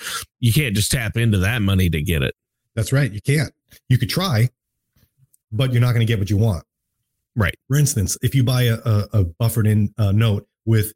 You 0.40 0.52
can't 0.52 0.76
just 0.76 0.92
tap 0.92 1.16
into 1.16 1.38
that 1.38 1.62
money 1.62 1.88
to 1.88 2.02
get 2.02 2.22
it. 2.22 2.34
That's 2.74 2.92
right. 2.92 3.10
You 3.10 3.22
can't. 3.22 3.50
You 3.88 3.96
could 3.96 4.10
try, 4.10 4.50
but 5.50 5.72
you're 5.72 5.80
not 5.80 5.92
going 5.92 6.06
to 6.06 6.06
get 6.06 6.18
what 6.18 6.28
you 6.28 6.36
want. 6.36 6.64
Right. 7.34 7.54
For 7.66 7.78
instance, 7.78 8.18
if 8.20 8.34
you 8.34 8.44
buy 8.44 8.64
a, 8.64 8.74
a, 8.84 9.08
a 9.14 9.24
buffered 9.24 9.66
in 9.66 9.94
uh, 9.96 10.12
note 10.12 10.46
with 10.66 10.92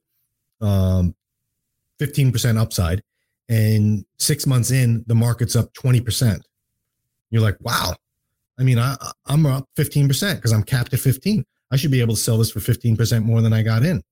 um, 0.60 1.14
15% 1.98 2.58
upside 2.58 3.02
and 3.48 4.04
six 4.18 4.46
months 4.46 4.70
in, 4.70 5.02
the 5.06 5.14
market's 5.14 5.56
up 5.56 5.72
20%, 5.72 6.42
you're 7.30 7.42
like, 7.42 7.56
wow. 7.62 7.94
I 8.58 8.64
mean, 8.64 8.78
I, 8.78 8.96
I'm 9.24 9.46
up 9.46 9.66
15% 9.78 10.34
because 10.34 10.52
I'm 10.52 10.62
capped 10.62 10.92
at 10.92 11.00
15. 11.00 11.46
I 11.70 11.76
should 11.76 11.90
be 11.90 12.00
able 12.00 12.14
to 12.14 12.20
sell 12.20 12.38
this 12.38 12.50
for 12.50 12.60
15% 12.60 13.24
more 13.24 13.42
than 13.42 13.52
I 13.52 13.62
got 13.62 13.82
in. 13.84 14.02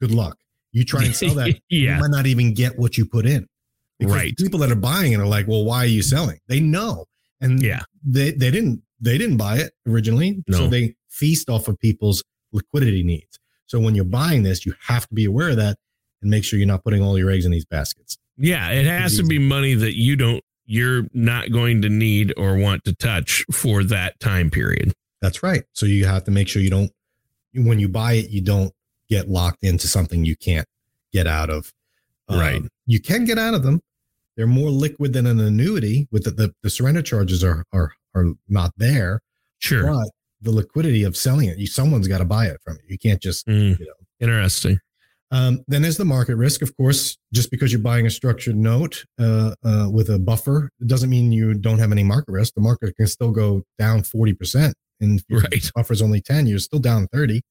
Good 0.00 0.10
luck. 0.12 0.38
You 0.72 0.84
try 0.84 1.04
and 1.04 1.14
sell 1.14 1.34
that, 1.34 1.48
Yeah. 1.68 1.94
you 1.96 2.00
might 2.00 2.10
not 2.10 2.26
even 2.26 2.52
get 2.54 2.78
what 2.78 2.98
you 2.98 3.06
put 3.06 3.26
in. 3.26 3.46
Because 3.98 4.14
Right. 4.14 4.36
People 4.36 4.58
that 4.60 4.70
are 4.70 4.76
buying 4.76 5.12
it 5.12 5.20
are 5.20 5.26
like, 5.26 5.46
well, 5.46 5.64
why 5.64 5.78
are 5.78 5.86
you 5.86 6.02
selling? 6.02 6.38
They 6.48 6.60
know. 6.60 7.06
And 7.40 7.62
Yeah. 7.62 7.82
they, 8.04 8.32
they 8.32 8.50
didn't 8.50 8.82
they 9.00 9.18
didn't 9.18 9.36
buy 9.36 9.58
it 9.58 9.72
originally. 9.86 10.42
So 10.50 10.66
they 10.66 10.94
feast 11.10 11.50
off 11.50 11.68
of 11.68 11.78
people's 11.78 12.24
liquidity 12.52 13.02
needs. 13.02 13.38
So 13.66 13.78
when 13.78 13.94
you're 13.94 14.04
buying 14.04 14.44
this, 14.44 14.64
you 14.64 14.74
have 14.86 15.06
to 15.08 15.14
be 15.14 15.26
aware 15.26 15.50
of 15.50 15.56
that 15.56 15.76
and 16.22 16.30
make 16.30 16.42
sure 16.44 16.58
you're 16.58 16.66
not 16.68 16.84
putting 16.84 17.02
all 17.02 17.18
your 17.18 17.30
eggs 17.30 17.44
in 17.44 17.52
these 17.52 17.66
baskets. 17.66 18.16
Yeah, 18.38 18.70
it 18.70 18.86
has 18.86 19.16
to 19.18 19.22
be 19.22 19.38
money 19.38 19.74
that 19.74 19.94
you 19.96 20.16
don't 20.16 20.42
you're 20.66 21.06
not 21.12 21.52
going 21.52 21.82
to 21.82 21.90
need 21.90 22.32
or 22.38 22.56
want 22.56 22.84
to 22.84 22.94
touch 22.94 23.44
for 23.52 23.84
that 23.84 24.18
time 24.20 24.48
period. 24.50 24.94
That's 25.24 25.42
right. 25.42 25.64
So 25.72 25.86
you 25.86 26.04
have 26.04 26.24
to 26.24 26.30
make 26.30 26.48
sure 26.48 26.60
you 26.60 26.68
don't 26.68 26.90
when 27.54 27.78
you 27.78 27.88
buy 27.88 28.12
it, 28.14 28.28
you 28.28 28.42
don't 28.42 28.74
get 29.08 29.30
locked 29.30 29.64
into 29.64 29.88
something 29.88 30.22
you 30.22 30.36
can't 30.36 30.66
get 31.14 31.26
out 31.26 31.48
of. 31.48 31.72
Um, 32.28 32.38
Right. 32.38 32.62
You 32.84 33.00
can 33.00 33.24
get 33.24 33.38
out 33.38 33.54
of 33.54 33.62
them. 33.62 33.80
They're 34.36 34.46
more 34.46 34.68
liquid 34.68 35.14
than 35.14 35.26
an 35.26 35.40
annuity. 35.40 36.08
With 36.12 36.24
the, 36.24 36.30
the, 36.32 36.54
the 36.62 36.68
surrender 36.68 37.00
charges 37.00 37.42
are 37.42 37.64
are 37.72 37.92
are 38.14 38.26
not 38.50 38.72
there. 38.76 39.22
Sure. 39.60 39.90
But 39.90 40.10
the 40.42 40.50
liquidity 40.50 41.04
of 41.04 41.16
selling 41.16 41.48
it, 41.48 41.56
you 41.56 41.66
someone's 41.66 42.06
got 42.06 42.18
to 42.18 42.26
buy 42.26 42.44
it 42.48 42.60
from 42.62 42.74
you. 42.82 42.82
You 42.90 42.98
can't 42.98 43.22
just 43.22 43.46
Mm, 43.46 43.78
you 43.80 43.86
know. 43.86 43.94
interesting. 44.20 44.78
Um, 45.30 45.64
then 45.68 45.80
there's 45.80 45.96
the 45.96 46.04
market 46.04 46.36
risk, 46.36 46.60
of 46.60 46.76
course. 46.76 47.16
Just 47.32 47.50
because 47.50 47.72
you're 47.72 47.80
buying 47.80 48.06
a 48.06 48.10
structured 48.10 48.56
note 48.56 49.06
uh, 49.18 49.54
uh, 49.64 49.88
with 49.90 50.10
a 50.10 50.18
buffer, 50.18 50.68
it 50.82 50.86
doesn't 50.86 51.08
mean 51.08 51.32
you 51.32 51.54
don't 51.54 51.78
have 51.78 51.92
any 51.92 52.04
market 52.04 52.30
risk. 52.30 52.52
The 52.54 52.60
market 52.60 52.94
can 52.96 53.06
still 53.06 53.30
go 53.30 53.62
down 53.78 54.02
40%. 54.02 54.74
And 55.00 55.22
Right. 55.28 55.70
buffer's 55.74 56.00
only 56.02 56.20
10, 56.20 56.46
you're 56.46 56.58
still 56.58 56.78
down 56.78 57.08
30. 57.12 57.42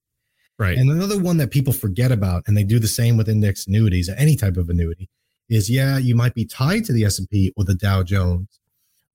Right. 0.58 0.78
And 0.78 0.90
another 0.90 1.18
one 1.18 1.36
that 1.38 1.50
people 1.50 1.72
forget 1.72 2.12
about, 2.12 2.44
and 2.46 2.56
they 2.56 2.64
do 2.64 2.78
the 2.78 2.88
same 2.88 3.16
with 3.16 3.28
index 3.28 3.66
annuities, 3.66 4.08
any 4.08 4.36
type 4.36 4.56
of 4.56 4.68
annuity, 4.70 5.08
is 5.48 5.68
yeah, 5.68 5.98
you 5.98 6.14
might 6.14 6.34
be 6.34 6.44
tied 6.44 6.84
to 6.86 6.92
the 6.92 7.04
S&P 7.04 7.52
or 7.56 7.64
the 7.64 7.74
Dow 7.74 8.02
Jones 8.02 8.60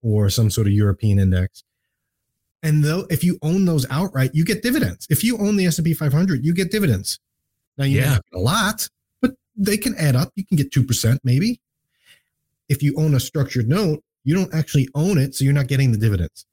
or 0.02 0.30
some 0.30 0.50
sort 0.50 0.68
of 0.68 0.74
European 0.74 1.18
index. 1.20 1.63
And 2.62 2.84
though 2.84 3.08
if 3.10 3.24
you 3.24 3.39
own 3.42 3.65
those 3.65 3.86
outright, 3.89 4.32
you 4.36 4.44
get 4.44 4.62
dividends. 4.62 5.08
If 5.10 5.24
you 5.24 5.38
own 5.38 5.56
the 5.56 5.65
S&P 5.65 5.94
500, 5.94 6.46
you 6.46 6.54
get 6.54 6.72
dividends. 6.72 7.20
Now 7.78 7.86
you 7.86 8.00
Yeah. 8.00 8.12
yeah. 8.34 8.38
a 8.38 8.39
lot, 8.39 8.89
but 9.22 9.36
they 9.56 9.78
can 9.78 9.96
add 9.96 10.15
up. 10.15 10.32
You 10.36 10.46
can 10.46 10.58
get 10.58 10.72
2% 10.72 11.20
maybe. 11.24 11.62
If 12.68 12.84
you 12.84 12.94
own 12.98 13.15
a 13.15 13.20
structured 13.20 13.68
note, 13.70 14.04
you 14.26 14.36
don't 14.36 14.54
actually 14.54 14.89
own 14.94 15.18
it, 15.18 15.34
so 15.36 15.44
you're 15.46 15.54
not 15.54 15.68
getting 15.68 15.92
the 15.94 15.98
dividends. 15.98 16.46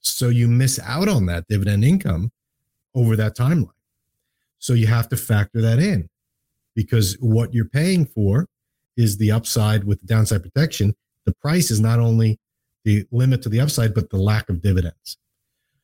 So 0.00 0.28
you 0.28 0.48
miss 0.48 0.78
out 0.84 1.08
on 1.08 1.26
that 1.26 1.44
dividend 1.48 1.84
income 1.84 2.30
over 2.94 3.16
that 3.16 3.36
timeline. 3.36 3.70
So 4.58 4.72
you 4.74 4.86
have 4.86 5.08
to 5.10 5.16
factor 5.16 5.60
that 5.60 5.78
in 5.78 6.08
because 6.74 7.14
what 7.20 7.52
you're 7.54 7.68
paying 7.68 8.06
for 8.06 8.46
is 8.96 9.18
the 9.18 9.30
upside 9.30 9.84
with 9.84 10.00
the 10.00 10.06
downside 10.06 10.42
protection. 10.42 10.94
The 11.26 11.34
price 11.34 11.70
is 11.70 11.80
not 11.80 11.98
only 12.00 12.38
the 12.84 13.04
limit 13.12 13.42
to 13.42 13.48
the 13.48 13.60
upside, 13.60 13.94
but 13.94 14.10
the 14.10 14.16
lack 14.16 14.48
of 14.48 14.62
dividends. 14.62 15.18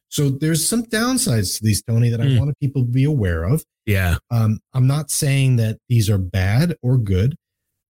So 0.09 0.31
there's 0.31 0.67
some 0.69 0.85
downsides 0.85 1.59
to 1.59 1.65
these, 1.65 1.83
Tony, 1.83 2.09
that 2.09 2.21
I 2.21 2.29
Hmm. 2.29 2.39
wanted 2.39 2.59
people 2.61 2.83
to 2.83 2.89
be 2.91 3.05
aware 3.05 3.45
of. 3.45 3.65
Yeah. 3.85 4.17
Um, 4.31 4.61
I'm 4.73 4.87
not 4.87 5.11
saying 5.11 5.57
that 5.57 5.79
these 5.89 6.09
are 6.09 6.19
bad 6.19 6.77
or 6.83 6.99
good. 6.99 7.37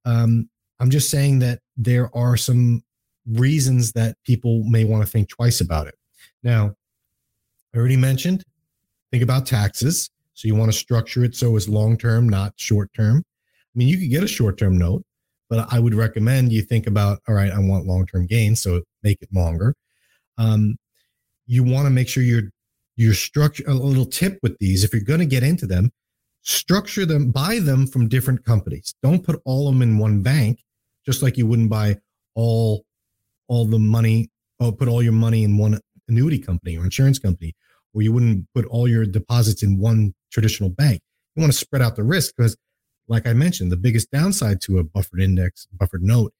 Um, 0.05 0.49
I'm 0.81 0.91
just 0.91 1.11
saying 1.11 1.39
that 1.41 1.61
there 1.77 2.15
are 2.17 2.37
some 2.37 2.83
reasons 3.27 3.93
that 3.93 4.17
people 4.25 4.65
may 4.65 4.85
want 4.85 5.05
to 5.05 5.11
think 5.11 5.29
twice 5.29 5.61
about 5.61 5.87
it. 5.87 5.95
Now, 6.45 6.75
I 7.75 7.79
already 7.79 7.97
mentioned 7.97 8.45
think 9.11 9.25
about 9.25 9.47
taxes. 9.47 10.11
So 10.35 10.49
you 10.49 10.55
want 10.55 10.73
to 10.73 10.79
structure 10.79 11.25
it 11.25 11.35
so 11.35 11.57
it's 11.57 11.69
long 11.69 11.97
term, 11.97 12.29
not 12.29 12.53
short 12.57 12.93
term. 12.95 13.19
I 13.19 13.73
mean, 13.75 13.89
you 13.89 13.99
could 13.99 14.11
get 14.11 14.23
a 14.23 14.29
short 14.29 14.59
term 14.59 14.77
note, 14.77 15.05
but 15.49 15.67
I 15.73 15.81
would 15.81 15.95
recommend 15.95 16.53
you 16.53 16.63
think 16.63 16.87
about 16.87 17.21
all 17.29 17.35
right, 17.35 17.51
I 17.51 17.59
want 17.59 17.87
long 17.87 18.07
term 18.07 18.27
gains, 18.27 18.61
so 18.61 18.83
make 19.03 19.23
it 19.23 19.29
longer. 19.33 19.75
Um, 20.39 20.77
you 21.47 21.63
want 21.63 21.87
to 21.87 21.91
make 21.91 22.09
sure 22.09 22.23
you're 22.23 22.51
you're 22.97 23.15
structure 23.15 23.65
a 23.67 23.75
little 23.75 24.07
tip 24.07 24.39
with 24.43 24.57
these 24.59 24.85
if 24.85 24.93
you're 24.93 25.03
going 25.03 25.21
to 25.21 25.27
get 25.27 25.43
into 25.43 25.67
them 25.67 25.91
structure 26.43 27.07
them 27.07 27.31
buy 27.31 27.59
them 27.59 27.87
from 27.87 28.09
different 28.09 28.45
companies 28.45 28.95
don't 29.03 29.25
put 29.25 29.41
all 29.45 29.69
of 29.69 29.75
them 29.75 29.83
in 29.83 29.99
one 29.99 30.23
bank 30.23 30.61
just 31.05 31.23
like 31.23 31.37
you 31.37 31.47
wouldn't 31.47 31.71
buy 31.71 31.97
all 32.35 32.85
all 33.49 33.65
the 33.65 33.79
money 33.79 34.31
or 34.61 34.73
put 34.73 34.89
all 34.89 35.03
your 35.03 35.13
money 35.13 35.43
in 35.45 35.59
one 35.59 35.79
annuity 36.09 36.39
company 36.39 36.77
or 36.77 36.85
insurance 36.85 37.19
company 37.19 37.55
or 37.95 38.03
you 38.03 38.13
wouldn't 38.13 38.47
put 38.55 38.65
all 38.67 38.89
your 38.89 39.05
deposits 39.05 39.63
in 39.63 39.79
one 39.79 40.15
traditional 40.33 40.71
bank 40.71 41.01
you 41.35 41.41
want 41.41 41.53
to 41.53 41.59
spread 41.59 41.83
out 41.83 41.97
the 41.97 42.03
risk 42.03 42.35
because 42.37 42.57
like 43.09 43.27
i 43.27 43.33
mentioned 43.33 43.71
the 43.71 43.77
biggest 43.77 44.11
downside 44.11 44.61
to 44.61 44.79
a 44.79 44.85
buffered 44.85 45.21
index 45.21 45.67
buffered 45.73 46.03
note 46.03 46.33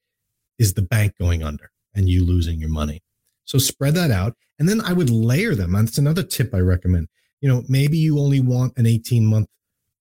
is 0.59 0.73
the 0.73 0.81
bank 0.81 1.13
going 1.19 1.43
under 1.43 1.71
and 1.93 2.09
you 2.09 2.25
losing 2.25 2.59
your 2.59 2.69
money 2.69 3.01
so 3.45 3.59
spread 3.59 3.93
that 3.95 4.11
out. 4.11 4.35
And 4.59 4.67
then 4.67 4.81
I 4.81 4.93
would 4.93 5.09
layer 5.09 5.55
them. 5.55 5.71
That's 5.71 5.97
another 5.97 6.23
tip 6.23 6.53
I 6.53 6.59
recommend. 6.59 7.07
You 7.41 7.49
know, 7.49 7.63
maybe 7.69 7.97
you 7.97 8.19
only 8.19 8.41
want 8.41 8.73
an 8.77 8.85
18 8.85 9.25
month 9.25 9.47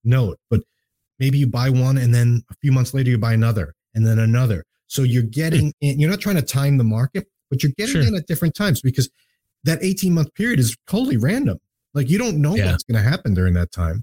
note, 0.03 0.39
but 0.51 0.63
maybe 1.19 1.39
you 1.39 1.47
buy 1.47 1.71
one 1.71 1.99
and 1.99 2.15
then 2.15 2.43
a 2.51 2.55
few 2.55 2.73
months 2.73 2.95
later 2.95 3.11
you 3.11 3.19
buy 3.19 3.35
another 3.35 3.75
and 3.95 4.07
then 4.07 4.19
another. 4.19 4.65
So 4.87 5.03
you're 5.03 5.23
getting 5.23 5.67
hmm. 5.67 5.71
in, 5.89 6.01
you're 6.01 6.11
not 6.11 6.21
trying 6.21 6.37
to 6.37 6.43
time 6.43 6.79
the 6.79 6.85
market, 6.85 7.27
but 7.51 7.63
you're 7.63 7.73
getting 7.77 7.95
sure. 7.95 8.03
in 8.03 8.17
at 8.17 8.27
different 8.27 8.55
times 8.55 8.81
because 8.81 9.11
that 9.65 9.83
18 9.83 10.13
month 10.13 10.35
period 10.35 10.61
is 10.61 10.77
totally 10.87 11.17
random. 11.17 11.59
Like 11.93 12.11
you 12.11 12.19
don't 12.19 12.41
know 12.41 12.55
yeah. 12.55 12.73
what's 12.73 12.85
going 12.85 13.03
to 13.03 13.09
happen 13.09 13.35
during 13.35 13.55
that 13.55 13.73
time. 13.73 14.03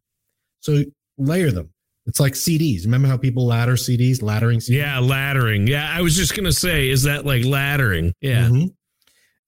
So 0.60 0.84
layer 1.17 1.52
them. 1.52 1.71
It's 2.08 2.19
like 2.19 2.34
CDs. 2.34 2.84
Remember 2.86 3.08
how 3.08 3.17
people 3.17 3.45
ladder 3.45 3.74
CDs, 3.74 4.21
laddering 4.21 4.58
CDs? 4.58 4.69
Yeah, 4.69 4.97
laddering. 4.97 5.67
Yeah, 5.67 5.89
I 5.91 6.02
was 6.02 6.15
just 6.15 6.36
going 6.36 6.45
to 6.45 6.54
say, 6.54 6.89
is 6.89 7.04
that 7.04 7.26
like 7.26 7.43
laddering? 7.43 8.13
Yeah. 8.21 8.47
Mm-hmm. 8.47 8.67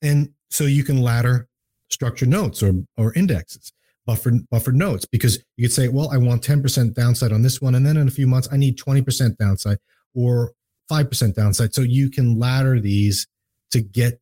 And 0.03 0.29
so 0.49 0.65
you 0.65 0.83
can 0.83 1.01
ladder 1.01 1.47
structured 1.89 2.29
notes 2.29 2.61
or, 2.61 2.73
or 2.97 3.13
indexes, 3.13 3.73
buffered, 4.05 4.47
buffered 4.49 4.75
notes, 4.75 5.05
because 5.05 5.43
you 5.57 5.67
could 5.67 5.73
say, 5.73 5.87
well, 5.87 6.09
I 6.11 6.17
want 6.17 6.43
10% 6.43 6.93
downside 6.93 7.31
on 7.31 7.41
this 7.41 7.59
one. 7.59 7.75
And 7.75 7.85
then 7.85 7.97
in 7.97 8.07
a 8.07 8.11
few 8.11 8.27
months, 8.27 8.47
I 8.51 8.57
need 8.57 8.77
20% 8.77 9.37
downside 9.37 9.77
or 10.13 10.53
5% 10.91 11.33
downside. 11.33 11.73
So 11.73 11.81
you 11.81 12.11
can 12.11 12.37
ladder 12.37 12.79
these 12.79 13.27
to 13.71 13.81
get 13.81 14.19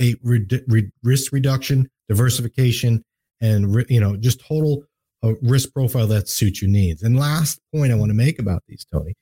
a 0.00 0.14
re- 0.22 0.46
re- 0.68 0.90
risk 1.02 1.32
reduction, 1.32 1.90
diversification, 2.08 3.04
and 3.40 3.84
you 3.88 4.00
know 4.00 4.16
just 4.16 4.40
total 4.46 4.84
uh, 5.22 5.34
risk 5.42 5.72
profile 5.72 6.06
that 6.08 6.28
suits 6.28 6.62
your 6.62 6.70
needs. 6.70 7.02
And 7.02 7.18
last 7.18 7.60
point 7.74 7.92
I 7.92 7.96
want 7.96 8.10
to 8.10 8.14
make 8.14 8.38
about 8.38 8.62
these, 8.66 8.84
Tony, 8.84 9.14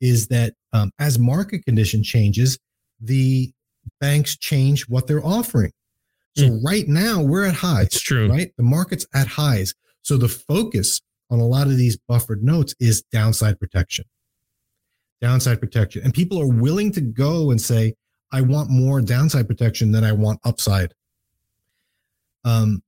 is 0.00 0.28
that 0.28 0.54
um, 0.72 0.90
as 0.98 1.18
market 1.18 1.64
condition 1.64 2.02
changes, 2.02 2.58
the 3.00 3.52
banks 4.00 4.36
change 4.36 4.88
what 4.88 5.06
they're 5.06 5.24
offering. 5.24 5.72
So 6.36 6.44
mm. 6.44 6.64
right 6.64 6.86
now 6.86 7.22
we're 7.22 7.46
at 7.46 7.54
highs. 7.54 7.86
It's 7.86 8.00
true. 8.00 8.28
Right? 8.28 8.52
The 8.56 8.62
market's 8.62 9.06
at 9.14 9.26
highs. 9.26 9.74
So 10.02 10.16
the 10.16 10.28
focus 10.28 11.00
on 11.30 11.40
a 11.40 11.46
lot 11.46 11.66
of 11.66 11.76
these 11.76 11.96
buffered 11.96 12.42
notes 12.42 12.74
is 12.80 13.02
downside 13.12 13.58
protection. 13.58 14.04
Downside 15.20 15.60
protection. 15.60 16.02
And 16.04 16.14
people 16.14 16.40
are 16.40 16.46
willing 16.46 16.92
to 16.92 17.00
go 17.00 17.50
and 17.50 17.60
say, 17.60 17.94
I 18.30 18.42
want 18.42 18.70
more 18.70 19.00
downside 19.00 19.48
protection 19.48 19.92
than 19.92 20.04
I 20.04 20.12
want 20.12 20.40
upside. 20.44 20.94
Um, 22.44 22.82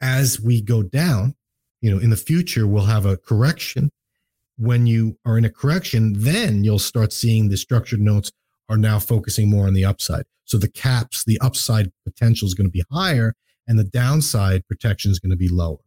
as 0.00 0.40
we 0.40 0.60
go 0.60 0.82
down, 0.82 1.34
you 1.80 1.90
know, 1.90 1.98
in 1.98 2.10
the 2.10 2.16
future, 2.16 2.66
we'll 2.66 2.84
have 2.84 3.06
a 3.06 3.16
correction. 3.16 3.90
When 4.58 4.86
you 4.86 5.18
are 5.24 5.38
in 5.38 5.44
a 5.44 5.50
correction, 5.50 6.14
then 6.16 6.64
you'll 6.64 6.78
start 6.78 7.12
seeing 7.12 7.48
the 7.48 7.56
structured 7.56 8.00
notes 8.00 8.30
are 8.68 8.76
now 8.76 8.98
focusing 8.98 9.50
more 9.50 9.66
on 9.66 9.74
the 9.74 9.84
upside. 9.84 10.24
So 10.44 10.58
the 10.58 10.68
caps, 10.68 11.24
the 11.24 11.38
upside 11.40 11.92
potential 12.04 12.46
is 12.46 12.54
going 12.54 12.66
to 12.66 12.70
be 12.70 12.84
higher 12.90 13.34
and 13.66 13.78
the 13.78 13.84
downside 13.84 14.66
protection 14.66 15.10
is 15.10 15.18
going 15.18 15.30
to 15.30 15.36
be 15.36 15.48
lower. 15.48 15.78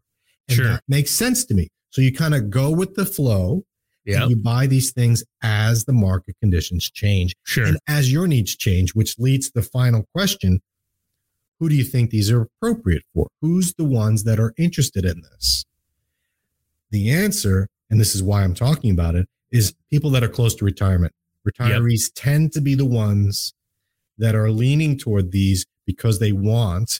And 0.47 0.57
sure. 0.57 0.65
that 0.65 0.83
makes 0.87 1.11
sense 1.11 1.45
to 1.45 1.53
me. 1.53 1.69
So 1.89 2.01
you 2.01 2.13
kind 2.13 2.35
of 2.35 2.49
go 2.49 2.71
with 2.71 2.95
the 2.95 3.05
flow. 3.05 3.65
Yeah. 4.05 4.27
You 4.27 4.35
buy 4.35 4.67
these 4.67 4.91
things 4.91 5.23
as 5.41 5.85
the 5.85 5.93
market 5.93 6.35
conditions 6.39 6.89
change. 6.89 7.35
Sure. 7.43 7.65
And 7.65 7.77
as 7.87 8.11
your 8.11 8.27
needs 8.27 8.55
change, 8.55 8.93
which 8.93 9.17
leads 9.17 9.47
to 9.47 9.53
the 9.55 9.61
final 9.63 10.05
question 10.13 10.61
who 11.59 11.69
do 11.69 11.75
you 11.75 11.83
think 11.83 12.09
these 12.09 12.29
are 12.29 12.41
appropriate 12.41 13.03
for? 13.13 13.29
Who's 13.41 13.73
the 13.75 13.85
ones 13.85 14.25
that 14.25 14.39
are 14.39 14.53
interested 14.57 15.05
in 15.05 15.21
this? 15.21 15.65
The 16.91 17.09
answer, 17.11 17.69
and 17.89 17.99
this 17.99 18.13
is 18.13 18.21
why 18.21 18.43
I'm 18.43 18.53
talking 18.53 18.91
about 18.91 19.15
it, 19.15 19.27
is 19.51 19.73
people 19.89 20.09
that 20.11 20.23
are 20.23 20.29
close 20.29 20.53
to 20.55 20.65
retirement. 20.65 21.13
Retirees 21.47 22.07
yep. 22.07 22.11
tend 22.15 22.53
to 22.53 22.61
be 22.61 22.75
the 22.75 22.85
ones 22.85 23.53
that 24.17 24.35
are 24.35 24.51
leaning 24.51 24.97
toward 24.97 25.31
these 25.31 25.65
because 25.85 26.19
they 26.19 26.31
want 26.31 26.99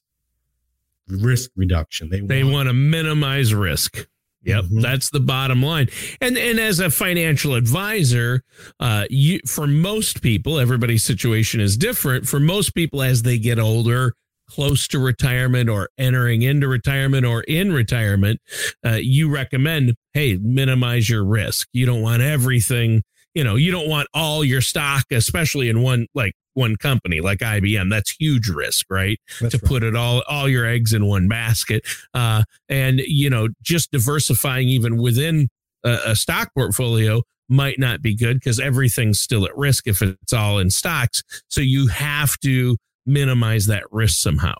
risk 1.07 1.51
reduction. 1.55 2.09
They, 2.09 2.21
they 2.21 2.43
want, 2.43 2.53
want 2.53 2.69
to 2.69 2.73
minimize 2.73 3.53
risk. 3.53 4.07
Yep, 4.45 4.65
mm-hmm. 4.65 4.79
that's 4.81 5.10
the 5.10 5.19
bottom 5.19 5.62
line. 5.62 5.89
And 6.21 6.38
and 6.38 6.60
as 6.60 6.79
a 6.79 6.89
financial 6.89 7.55
advisor, 7.55 8.41
uh, 8.79 9.05
you 9.10 9.39
for 9.47 9.67
most 9.67 10.21
people, 10.21 10.60
everybody's 10.60 11.03
situation 11.03 11.60
is 11.60 11.77
different. 11.77 12.27
For 12.27 12.39
most 12.39 12.75
people, 12.75 13.01
as 13.01 13.23
they 13.23 13.38
get 13.38 13.60
older, 13.60 14.13
close 14.47 14.88
to 14.89 14.99
retirement 14.99 15.69
or 15.69 15.89
entering 15.97 16.43
into 16.43 16.67
retirement 16.67 17.25
or 17.25 17.41
in 17.43 17.73
retirement, 17.73 18.39
uh, 18.86 18.99
you 19.01 19.29
recommend, 19.29 19.95
hey, 20.13 20.38
minimize 20.41 21.10
your 21.10 21.25
risk. 21.25 21.67
You 21.73 21.86
don't 21.86 22.01
want 22.01 22.21
everything 22.21 23.01
you 23.36 23.43
know, 23.43 23.58
you 23.58 23.69
don't 23.69 23.89
want 23.89 24.08
all 24.13 24.43
your 24.43 24.62
stock, 24.62 25.05
especially 25.12 25.69
in 25.69 25.81
one 25.81 26.08
like 26.15 26.34
one 26.55 26.75
company 26.75 27.21
like 27.21 27.39
IBM. 27.39 27.89
That's 27.89 28.11
huge 28.11 28.49
risk, 28.49 28.87
right? 28.89 29.19
That's 29.39 29.53
to 29.53 29.61
right. 29.61 29.69
put 29.69 29.83
it 29.83 29.95
all 29.95 30.23
all 30.27 30.49
your 30.49 30.65
eggs 30.65 30.93
in 30.93 31.05
one 31.05 31.27
basket. 31.27 31.85
Uh, 32.13 32.43
and 32.67 32.99
you 32.99 33.29
know, 33.29 33.49
just 33.61 33.91
diversifying 33.91 34.67
even 34.67 34.97
within 34.97 35.49
a, 35.83 35.99
a 36.07 36.15
stock 36.15 36.49
portfolio 36.55 37.21
might 37.47 37.77
not 37.77 38.01
be 38.01 38.15
good 38.15 38.37
because 38.37 38.59
everything's 38.59 39.19
still 39.21 39.45
at 39.45 39.55
risk 39.55 39.87
if 39.87 40.01
it's 40.01 40.33
all 40.33 40.57
in 40.57 40.71
stocks. 40.71 41.21
So 41.47 41.61
you 41.61 41.87
have 41.87 42.37
to 42.39 42.77
minimize 43.05 43.67
that 43.67 43.83
risk 43.91 44.17
somehow. 44.17 44.55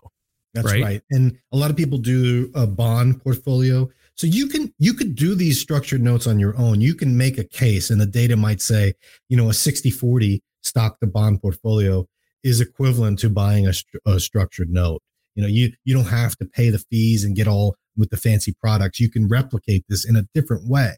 That's 0.54 0.66
right. 0.66 0.82
right. 0.82 1.02
And 1.10 1.36
a 1.52 1.56
lot 1.56 1.70
of 1.70 1.76
people 1.76 1.98
do 1.98 2.50
a 2.54 2.66
bond 2.66 3.22
portfolio 3.22 3.90
so 4.16 4.26
you 4.26 4.48
can 4.48 4.72
you 4.78 4.94
could 4.94 5.14
do 5.14 5.34
these 5.34 5.60
structured 5.60 6.00
notes 6.00 6.26
on 6.26 6.38
your 6.38 6.56
own. 6.56 6.80
You 6.80 6.94
can 6.94 7.16
make 7.16 7.38
a 7.38 7.44
case 7.44 7.90
and 7.90 8.00
the 8.00 8.06
data 8.06 8.36
might 8.36 8.62
say, 8.62 8.94
you 9.28 9.36
know, 9.36 9.48
a 9.48 9.52
60-40 9.52 10.40
stock 10.66 11.00
to 11.00 11.06
bond 11.06 11.40
portfolio 11.40 12.06
is 12.42 12.60
equivalent 12.60 13.18
to 13.20 13.30
buying 13.30 13.66
a, 13.66 13.72
a 14.06 14.20
structured 14.20 14.70
note. 14.70 15.02
You 15.34 15.42
know, 15.42 15.48
you 15.48 15.72
you 15.84 15.94
don't 15.94 16.06
have 16.06 16.36
to 16.36 16.46
pay 16.46 16.70
the 16.70 16.78
fees 16.78 17.24
and 17.24 17.36
get 17.36 17.48
all 17.48 17.76
with 17.96 18.10
the 18.10 18.16
fancy 18.16 18.54
products. 18.60 19.00
You 19.00 19.10
can 19.10 19.28
replicate 19.28 19.84
this 19.88 20.08
in 20.08 20.16
a 20.16 20.26
different 20.34 20.68
way. 20.68 20.94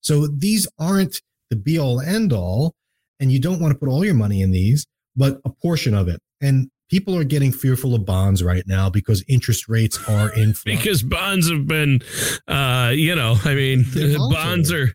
So 0.00 0.26
these 0.26 0.68
aren't 0.78 1.20
the 1.50 1.56
be 1.56 1.78
all 1.78 2.00
end 2.00 2.32
all, 2.32 2.74
and 3.20 3.32
you 3.32 3.40
don't 3.40 3.60
want 3.60 3.72
to 3.72 3.78
put 3.78 3.88
all 3.88 4.04
your 4.04 4.14
money 4.14 4.42
in 4.42 4.50
these, 4.50 4.86
but 5.16 5.40
a 5.44 5.50
portion 5.50 5.94
of 5.94 6.08
it. 6.08 6.20
And 6.40 6.70
people 6.90 7.16
are 7.16 7.24
getting 7.24 7.52
fearful 7.52 7.94
of 7.94 8.04
bonds 8.04 8.42
right 8.42 8.64
now 8.66 8.90
because 8.90 9.24
interest 9.28 9.68
rates 9.68 9.98
are 10.08 10.32
in 10.34 10.54
because 10.64 11.02
bonds 11.02 11.50
have 11.50 11.66
been 11.66 12.00
uh 12.46 12.92
you 12.94 13.14
know 13.14 13.36
i 13.44 13.54
mean 13.54 13.84
bonds 14.30 14.70
are 14.70 14.92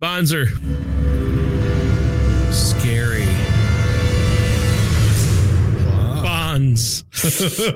bonds 0.00 0.32
are 0.32 0.46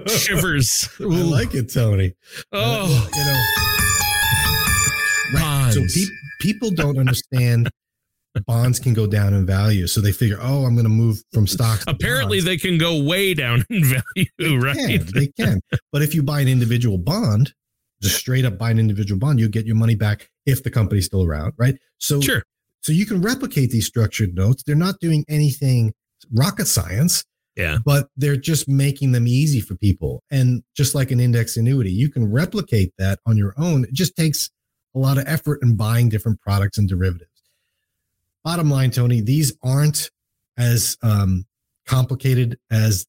shivers 0.08 0.88
i 1.00 1.04
like 1.04 1.54
it 1.54 1.72
tony 1.72 2.12
oh 2.52 2.84
uh, 2.84 3.08
you 3.16 3.24
know 3.24 3.42
bonds. 5.40 5.74
so 5.74 6.00
pe- 6.00 6.14
people 6.40 6.70
don't 6.70 6.98
understand 6.98 7.70
bonds 8.46 8.78
can 8.78 8.94
go 8.94 9.06
down 9.06 9.34
in 9.34 9.44
value. 9.44 9.86
So 9.86 10.00
they 10.00 10.12
figure, 10.12 10.38
oh, 10.40 10.64
I'm 10.64 10.74
going 10.74 10.84
to 10.84 10.90
move 10.90 11.22
from 11.32 11.46
stocks. 11.46 11.84
Apparently, 11.88 12.40
they 12.40 12.56
can 12.56 12.78
go 12.78 13.02
way 13.02 13.34
down 13.34 13.64
in 13.70 13.84
value, 13.84 14.30
they 14.38 14.56
right? 14.56 14.76
Can, 14.76 15.06
they 15.14 15.26
can. 15.28 15.60
But 15.92 16.02
if 16.02 16.14
you 16.14 16.22
buy 16.22 16.40
an 16.40 16.48
individual 16.48 16.98
bond, 16.98 17.52
just 18.00 18.16
straight 18.16 18.44
up 18.44 18.58
buy 18.58 18.70
an 18.70 18.78
individual 18.78 19.18
bond, 19.18 19.40
you 19.40 19.48
get 19.48 19.66
your 19.66 19.76
money 19.76 19.94
back 19.94 20.30
if 20.46 20.62
the 20.62 20.70
company's 20.70 21.06
still 21.06 21.24
around, 21.24 21.52
right? 21.58 21.76
So 21.98 22.20
sure. 22.20 22.42
So 22.82 22.92
you 22.92 23.04
can 23.04 23.20
replicate 23.20 23.70
these 23.70 23.86
structured 23.86 24.34
notes. 24.34 24.62
They're 24.62 24.74
not 24.74 25.00
doing 25.00 25.24
anything 25.28 25.92
rocket 26.32 26.66
science. 26.66 27.24
Yeah. 27.60 27.78
But 27.84 28.08
they're 28.16 28.36
just 28.36 28.68
making 28.68 29.12
them 29.12 29.26
easy 29.26 29.60
for 29.60 29.76
people. 29.76 30.22
And 30.30 30.62
just 30.74 30.94
like 30.94 31.10
an 31.10 31.20
index 31.20 31.56
annuity, 31.56 31.92
you 31.92 32.08
can 32.08 32.30
replicate 32.30 32.92
that 32.98 33.18
on 33.26 33.36
your 33.36 33.54
own. 33.56 33.84
It 33.84 33.92
just 33.92 34.16
takes 34.16 34.50
a 34.94 34.98
lot 34.98 35.18
of 35.18 35.24
effort 35.26 35.60
in 35.62 35.76
buying 35.76 36.08
different 36.08 36.40
products 36.40 36.78
and 36.78 36.88
derivatives 36.88 37.30
bottom 38.44 38.70
line, 38.70 38.90
Tony, 38.90 39.20
these 39.20 39.52
aren't 39.62 40.10
as 40.58 40.96
um, 41.02 41.44
complicated 41.86 42.58
as 42.70 43.06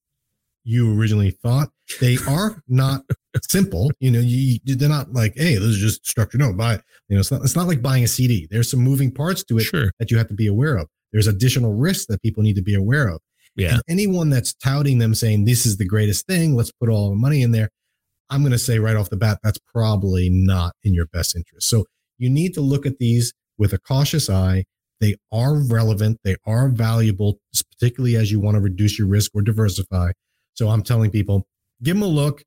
you 0.63 0.97
originally 0.97 1.31
thought. 1.31 1.69
They 1.99 2.17
are 2.27 2.61
not 2.67 3.01
simple. 3.49 3.91
You 3.99 4.11
know, 4.11 4.19
you, 4.19 4.59
they're 4.63 4.89
not 4.89 5.13
like, 5.13 5.33
hey, 5.35 5.55
this 5.55 5.63
is 5.63 5.77
just 5.77 6.07
structured. 6.07 6.41
No, 6.41 6.53
buy. 6.53 6.73
You 7.09 7.15
know, 7.15 7.19
it's 7.19 7.31
not. 7.31 7.41
It's 7.41 7.55
not 7.55 7.67
like 7.67 7.81
buying 7.81 8.03
a 8.03 8.07
CD. 8.07 8.47
There's 8.49 8.69
some 8.69 8.79
moving 8.79 9.11
parts 9.11 9.43
to 9.45 9.57
it 9.57 9.63
sure. 9.63 9.91
that 9.99 10.11
you 10.11 10.17
have 10.17 10.27
to 10.29 10.33
be 10.33 10.47
aware 10.47 10.77
of. 10.77 10.87
There's 11.11 11.27
additional 11.27 11.73
risks 11.73 12.05
that 12.05 12.21
people 12.21 12.43
need 12.43 12.55
to 12.55 12.61
be 12.61 12.75
aware 12.75 13.07
of. 13.07 13.19
Yeah. 13.55 13.73
And 13.73 13.83
anyone 13.87 14.29
that's 14.29 14.53
touting 14.53 14.99
them 14.99 15.13
saying 15.13 15.45
this 15.45 15.65
is 15.65 15.77
the 15.77 15.85
greatest 15.85 16.25
thing, 16.25 16.55
let's 16.55 16.71
put 16.71 16.89
all 16.89 17.09
the 17.09 17.15
money 17.15 17.41
in 17.41 17.51
there. 17.51 17.69
I'm 18.29 18.41
going 18.41 18.53
to 18.53 18.59
say 18.59 18.79
right 18.79 18.95
off 18.95 19.09
the 19.09 19.17
bat, 19.17 19.39
that's 19.43 19.59
probably 19.73 20.29
not 20.29 20.73
in 20.83 20.93
your 20.93 21.05
best 21.07 21.35
interest. 21.35 21.69
So 21.69 21.85
you 22.17 22.29
need 22.29 22.53
to 22.53 22.61
look 22.61 22.85
at 22.85 22.97
these 22.97 23.33
with 23.57 23.73
a 23.73 23.77
cautious 23.77 24.29
eye. 24.29 24.63
They 25.01 25.15
are 25.31 25.55
relevant. 25.55 26.19
They 26.23 26.37
are 26.45 26.69
valuable, 26.69 27.39
particularly 27.73 28.15
as 28.15 28.31
you 28.31 28.39
want 28.39 28.55
to 28.55 28.61
reduce 28.61 28.97
your 28.97 29.07
risk 29.07 29.31
or 29.33 29.41
diversify. 29.41 30.11
So 30.53 30.69
I'm 30.69 30.83
telling 30.83 31.11
people, 31.11 31.45
give 31.83 31.95
them 31.95 32.03
a 32.03 32.07
look. 32.07 32.43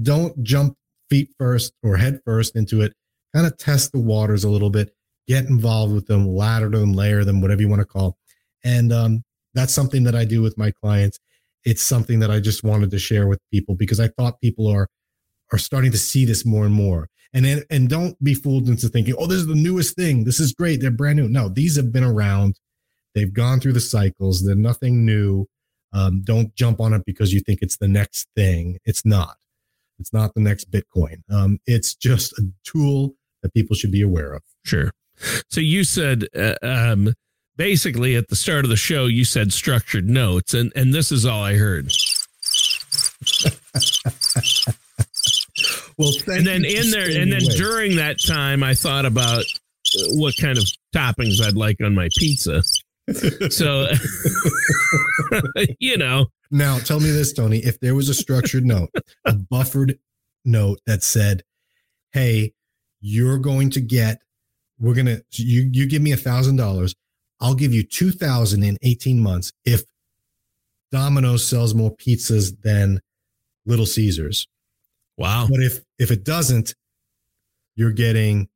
Don't 0.00 0.42
jump 0.42 0.76
feet 1.08 1.30
first 1.38 1.72
or 1.82 1.96
head 1.96 2.20
first 2.24 2.56
into 2.56 2.80
it. 2.80 2.94
Kind 3.34 3.46
of 3.46 3.56
test 3.58 3.92
the 3.92 3.98
waters 3.98 4.42
a 4.42 4.50
little 4.50 4.70
bit. 4.70 4.92
Get 5.28 5.44
involved 5.44 5.92
with 5.92 6.06
them, 6.06 6.26
ladder 6.26 6.70
them, 6.70 6.94
layer 6.94 7.24
them, 7.24 7.40
whatever 7.40 7.60
you 7.60 7.68
want 7.68 7.80
to 7.80 7.86
call. 7.86 8.16
And 8.64 8.92
um, 8.92 9.22
that's 9.54 9.74
something 9.74 10.04
that 10.04 10.14
I 10.14 10.24
do 10.24 10.42
with 10.42 10.56
my 10.56 10.70
clients. 10.70 11.18
It's 11.64 11.82
something 11.82 12.20
that 12.20 12.30
I 12.30 12.40
just 12.40 12.64
wanted 12.64 12.90
to 12.90 12.98
share 12.98 13.26
with 13.26 13.38
people 13.52 13.74
because 13.74 14.00
I 14.00 14.08
thought 14.08 14.40
people 14.40 14.66
are 14.68 14.88
are 15.52 15.58
starting 15.58 15.92
to 15.92 15.98
see 15.98 16.24
this 16.24 16.46
more 16.46 16.64
and 16.64 16.74
more. 16.74 17.08
And 17.32 17.64
and 17.70 17.88
don't 17.88 18.22
be 18.22 18.34
fooled 18.34 18.68
into 18.68 18.88
thinking, 18.88 19.14
oh, 19.18 19.26
this 19.26 19.38
is 19.38 19.46
the 19.46 19.54
newest 19.54 19.94
thing. 19.94 20.24
This 20.24 20.40
is 20.40 20.52
great. 20.52 20.80
They're 20.80 20.90
brand 20.90 21.18
new. 21.18 21.28
No, 21.28 21.48
these 21.48 21.76
have 21.76 21.92
been 21.92 22.04
around. 22.04 22.58
They've 23.14 23.32
gone 23.32 23.60
through 23.60 23.74
the 23.74 23.80
cycles. 23.80 24.44
They're 24.44 24.54
nothing 24.54 25.04
new. 25.04 25.46
Um, 25.92 26.22
don't 26.22 26.54
jump 26.54 26.80
on 26.80 26.92
it 26.92 27.04
because 27.04 27.32
you 27.32 27.40
think 27.40 27.60
it's 27.62 27.76
the 27.76 27.88
next 27.88 28.28
thing. 28.36 28.78
It's 28.84 29.04
not. 29.04 29.36
It's 29.98 30.12
not 30.12 30.34
the 30.34 30.40
next 30.40 30.70
Bitcoin. 30.70 31.22
Um, 31.30 31.58
it's 31.66 31.94
just 31.94 32.32
a 32.38 32.42
tool 32.64 33.14
that 33.42 33.52
people 33.54 33.76
should 33.76 33.92
be 33.92 34.02
aware 34.02 34.32
of. 34.32 34.42
Sure. 34.64 34.90
So 35.50 35.60
you 35.60 35.84
said 35.84 36.26
uh, 36.34 36.54
um, 36.62 37.14
basically 37.60 38.16
at 38.16 38.28
the 38.28 38.36
start 38.36 38.64
of 38.64 38.70
the 38.70 38.76
show, 38.76 39.04
you 39.04 39.22
said 39.22 39.52
structured 39.52 40.08
notes, 40.08 40.54
and 40.54 40.72
and 40.74 40.94
this 40.94 41.12
is 41.12 41.26
all 41.26 41.42
I 41.42 41.56
heard. 41.56 41.88
well, 45.98 46.12
and 46.28 46.46
then 46.46 46.64
in 46.64 46.90
there, 46.90 47.20
and 47.20 47.30
then 47.30 47.42
during 47.58 47.96
that 47.96 48.16
time, 48.26 48.62
I 48.62 48.72
thought 48.72 49.04
about 49.04 49.42
uh, 49.42 50.04
what 50.12 50.34
kind 50.40 50.56
of 50.56 50.64
toppings 50.96 51.42
I'd 51.42 51.54
like 51.54 51.76
on 51.84 51.94
my 51.94 52.08
pizza. 52.16 52.62
so, 53.50 53.88
you 55.78 55.98
know. 55.98 56.28
Now, 56.50 56.78
tell 56.78 56.98
me 56.98 57.10
this, 57.10 57.34
Tony. 57.34 57.58
If 57.58 57.78
there 57.80 57.94
was 57.94 58.08
a 58.08 58.14
structured 58.14 58.64
note, 58.64 58.88
a 59.26 59.34
buffered 59.34 59.98
note 60.46 60.80
that 60.86 61.02
said, 61.02 61.42
"Hey, 62.12 62.54
you're 63.02 63.38
going 63.38 63.68
to 63.72 63.82
get, 63.82 64.22
we're 64.78 64.94
gonna, 64.94 65.20
you 65.32 65.68
you 65.70 65.86
give 65.86 66.00
me 66.00 66.12
a 66.12 66.16
thousand 66.16 66.56
dollars, 66.56 66.94
I'll 67.40 67.54
give 67.54 67.72
you 67.72 67.82
2000 67.82 68.62
in 68.62 68.76
18 68.82 69.20
months 69.20 69.52
if 69.64 69.82
Domino's 70.90 71.46
sells 71.46 71.74
more 71.74 71.94
pizzas 71.94 72.60
than 72.62 73.00
Little 73.66 73.86
Caesars. 73.86 74.46
Wow. 75.16 75.46
But 75.50 75.60
if 75.60 75.80
if 75.98 76.10
it 76.10 76.24
doesn't, 76.24 76.74
you're 77.76 77.92
getting 77.92 78.48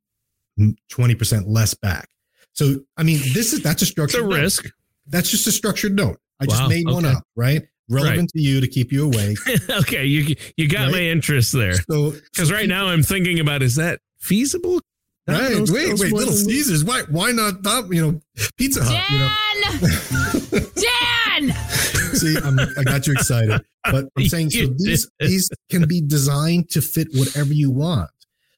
20% 0.59 1.43
less 1.47 1.73
back. 1.73 2.09
So 2.53 2.81
I 2.97 3.03
mean, 3.03 3.19
this 3.33 3.53
is 3.53 3.61
that's 3.61 3.81
a 3.81 3.85
structured 3.85 4.25
it's 4.25 4.33
a 4.33 4.41
risk. 4.41 4.65
That's 5.07 5.29
just 5.29 5.45
a 5.47 5.51
structured 5.51 5.95
note. 5.95 6.17
I 6.39 6.45
wow. 6.45 6.55
just 6.55 6.69
made 6.69 6.87
okay. 6.87 6.93
one 6.93 7.05
up, 7.05 7.23
right? 7.35 7.63
Relevant 7.89 8.19
right. 8.19 8.29
to 8.29 8.41
you 8.41 8.61
to 8.61 8.67
keep 8.67 8.91
you 8.91 9.05
awake. 9.05 9.37
okay, 9.69 10.05
you 10.05 10.35
you 10.57 10.67
got 10.67 10.85
right? 10.85 10.91
my 10.93 11.01
interest 11.01 11.53
there. 11.53 11.73
So 11.73 12.11
because 12.11 12.51
right 12.51 12.67
now 12.67 12.87
I'm 12.87 13.03
thinking 13.03 13.39
about 13.39 13.61
is 13.61 13.75
that 13.75 13.99
feasible? 14.17 14.81
Right. 15.27 15.53
Those, 15.53 15.71
wait, 15.71 15.89
those 15.89 16.01
wait. 16.01 16.13
Little 16.13 16.33
Caesars. 16.33 16.83
Why? 16.83 17.01
Why 17.09 17.31
not? 17.31 17.63
Top, 17.63 17.91
you 17.91 18.01
know, 18.01 18.21
Pizza 18.57 18.83
Hut. 18.83 19.03
Dan. 19.09 19.11
You 19.11 19.89
know? 19.89 20.67
Dan. 20.75 21.53
See, 22.15 22.37
I'm, 22.37 22.59
i 22.59 22.83
got 22.83 23.07
you 23.07 23.13
excited, 23.13 23.61
but 23.83 24.05
I'm 24.17 24.25
saying 24.27 24.51
so 24.51 24.67
these 24.77 25.09
these 25.19 25.49
can 25.69 25.87
be 25.87 26.01
designed 26.01 26.69
to 26.69 26.81
fit 26.81 27.07
whatever 27.13 27.53
you 27.53 27.71
want. 27.71 28.09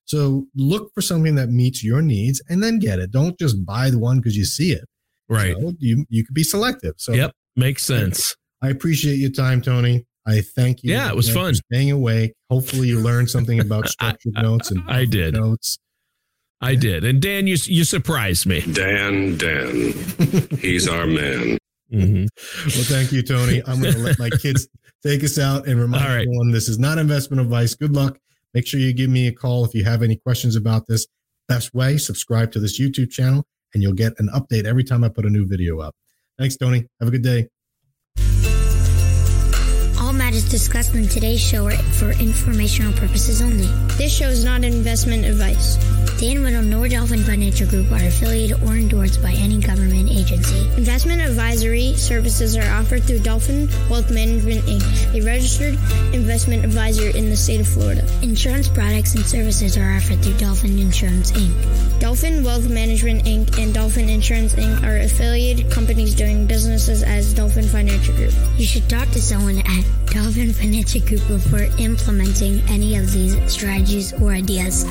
So 0.06 0.46
look 0.56 0.94
for 0.94 1.02
something 1.02 1.36
that 1.36 1.50
meets 1.50 1.84
your 1.84 2.02
needs 2.02 2.42
and 2.50 2.62
then 2.62 2.80
get 2.80 3.00
it. 3.00 3.12
Don't 3.12 3.38
just 3.40 3.66
buy 3.66 3.90
the 3.90 3.98
one 3.98 4.18
because 4.18 4.38
you 4.38 4.46
see 4.46 4.72
it. 4.72 4.86
Right. 5.28 5.50
You, 5.50 5.60
know, 5.60 5.74
you 5.80 6.06
you 6.10 6.26
could 6.26 6.36
be 6.36 6.44
selective. 6.44 6.96
So 6.98 7.14
yep, 7.14 7.32
makes 7.56 7.84
sense. 7.84 8.36
I 8.62 8.70
appreciate 8.70 9.16
your 9.16 9.32
time, 9.32 9.62
Tony. 9.62 10.06
I 10.26 10.42
thank 10.42 10.84
you. 10.84 10.92
Yeah, 10.92 11.10
it 11.10 11.16
was 11.16 11.30
fun. 11.30 11.56
Staying 11.56 11.92
awake. 11.92 12.34
Hopefully, 12.50 12.90
you 12.90 13.00
learned 13.00 13.30
something 13.30 13.60
about 13.60 13.88
structured 13.90 14.34
I, 14.36 14.42
notes 14.42 14.72
and 14.72 14.84
I 14.88 15.06
did 15.06 15.34
notes. 15.34 15.80
I 16.60 16.76
did. 16.76 17.04
And 17.04 17.22
Dan, 17.22 17.48
you 17.48 17.58
you 17.66 17.84
surprised 17.84 18.46
me. 18.46 18.62
Dan, 18.62 19.38
Dan, 19.38 19.94
he's 20.60 20.88
our 20.88 21.06
man. 21.06 21.58
Mm-hmm. 21.92 22.24
Well, 22.24 22.86
thank 22.86 23.12
you, 23.12 23.22
Tony. 23.22 23.62
I'm 23.66 23.82
going 23.82 23.94
to 23.94 24.00
let 24.00 24.20
my 24.20 24.30
kids 24.30 24.68
take 25.04 25.24
us 25.24 25.40
out 25.40 25.68
and 25.68 25.80
remind 25.80 26.04
right. 26.04 26.22
everyone 26.22 26.52
this 26.52 26.68
is 26.68 26.80
not 26.80 26.98
investment 26.98 27.42
advice. 27.42 27.76
Good 27.76 27.96
luck. 27.96 28.18
Make 28.54 28.68
sure 28.68 28.80
you 28.80 28.92
give 28.92 29.10
me 29.10 29.28
a 29.28 29.32
call 29.32 29.64
if 29.66 29.74
you 29.74 29.84
have 29.86 30.04
any 30.04 30.16
questions 30.16 30.56
about 30.56 30.88
this. 30.88 31.08
Best 31.48 31.74
way, 31.74 31.98
subscribe 31.98 32.52
to 32.54 32.60
this 32.60 32.80
YouTube 32.80 33.10
channel, 33.10 33.46
and 33.74 33.82
you'll 33.82 33.94
get 33.94 34.14
an 34.20 34.30
update 34.34 34.66
every 34.66 34.84
time 34.84 35.04
I 35.04 35.10
put 35.10 35.26
a 35.26 35.30
new 35.30 35.46
video 35.46 35.80
up. 35.80 35.96
Thanks, 36.38 36.58
Tony. 36.58 36.86
Have 37.00 37.08
a 37.08 37.12
good 37.12 37.24
day 37.24 37.48
All 40.00 40.14
matters 40.14 40.50
discussed 40.50 40.96
in 40.96 41.08
today's 41.08 41.42
show 41.42 41.66
are 41.66 41.72
for 41.72 42.12
informational 42.12 42.94
purposes 42.94 43.42
only. 43.42 43.68
This 43.98 44.16
show 44.16 44.28
is 44.28 44.46
not 44.46 44.64
investment 44.64 45.26
advice. 45.26 45.78
Dan 46.18 46.42
Wendell 46.42 46.64
nor 46.64 46.88
Dolphin 46.90 47.22
Financial 47.22 47.68
Group 47.68 47.92
are 47.92 48.04
affiliated 48.04 48.58
or 48.64 48.74
endorsed 48.74 49.22
by 49.22 49.34
any 49.34 49.62
government 49.62 50.10
agency. 50.10 50.68
Investment 50.76 51.22
advisory 51.22 51.94
services 51.94 52.58
are 52.58 52.68
offered 52.74 53.04
through 53.04 53.20
Dolphin 53.20 53.70
Wealth 53.88 54.10
Management 54.10 54.66
Inc., 54.66 55.14
a 55.14 55.24
registered 55.24 55.76
investment 56.16 56.66
advisor 56.66 57.10
in 57.16 57.30
the 57.30 57.36
state 57.38 57.62
of 57.62 57.68
Florida. 57.68 58.04
Insurance 58.24 58.68
products 58.68 59.14
and 59.14 59.24
services 59.24 59.78
are 59.78 59.92
offered 59.96 60.20
through 60.24 60.34
Dolphin 60.38 60.80
Insurance 60.80 61.32
Inc. 61.34 62.00
Dolphin 62.00 62.44
Wealth 62.44 62.68
Management 62.68 63.26
Inc. 63.26 63.62
and 63.62 63.72
Dolphin 63.72 64.10
Insurance 64.10 64.56
Inc. 64.56 64.84
are 64.84 64.98
affiliated 64.98 65.70
companies 65.70 66.16
doing 66.16 66.48
businesses 66.48 67.04
as 67.04 67.32
Dolphin 67.32 67.66
Financial 67.66 68.16
Group. 68.16 68.34
You 68.58 68.66
should 68.66 68.90
talk 68.90 69.08
to 69.12 69.22
someone 69.22 69.60
at 69.60 69.86
Dolphin 70.08 70.52
Financial 70.52 71.02
Group 71.02 71.28
before 71.28 71.68
implementing 71.78 72.62
any 72.70 72.96
of 72.96 73.12
these 73.14 73.38
strategies 73.52 74.14
or 74.14 74.32
ideas. 74.32 74.84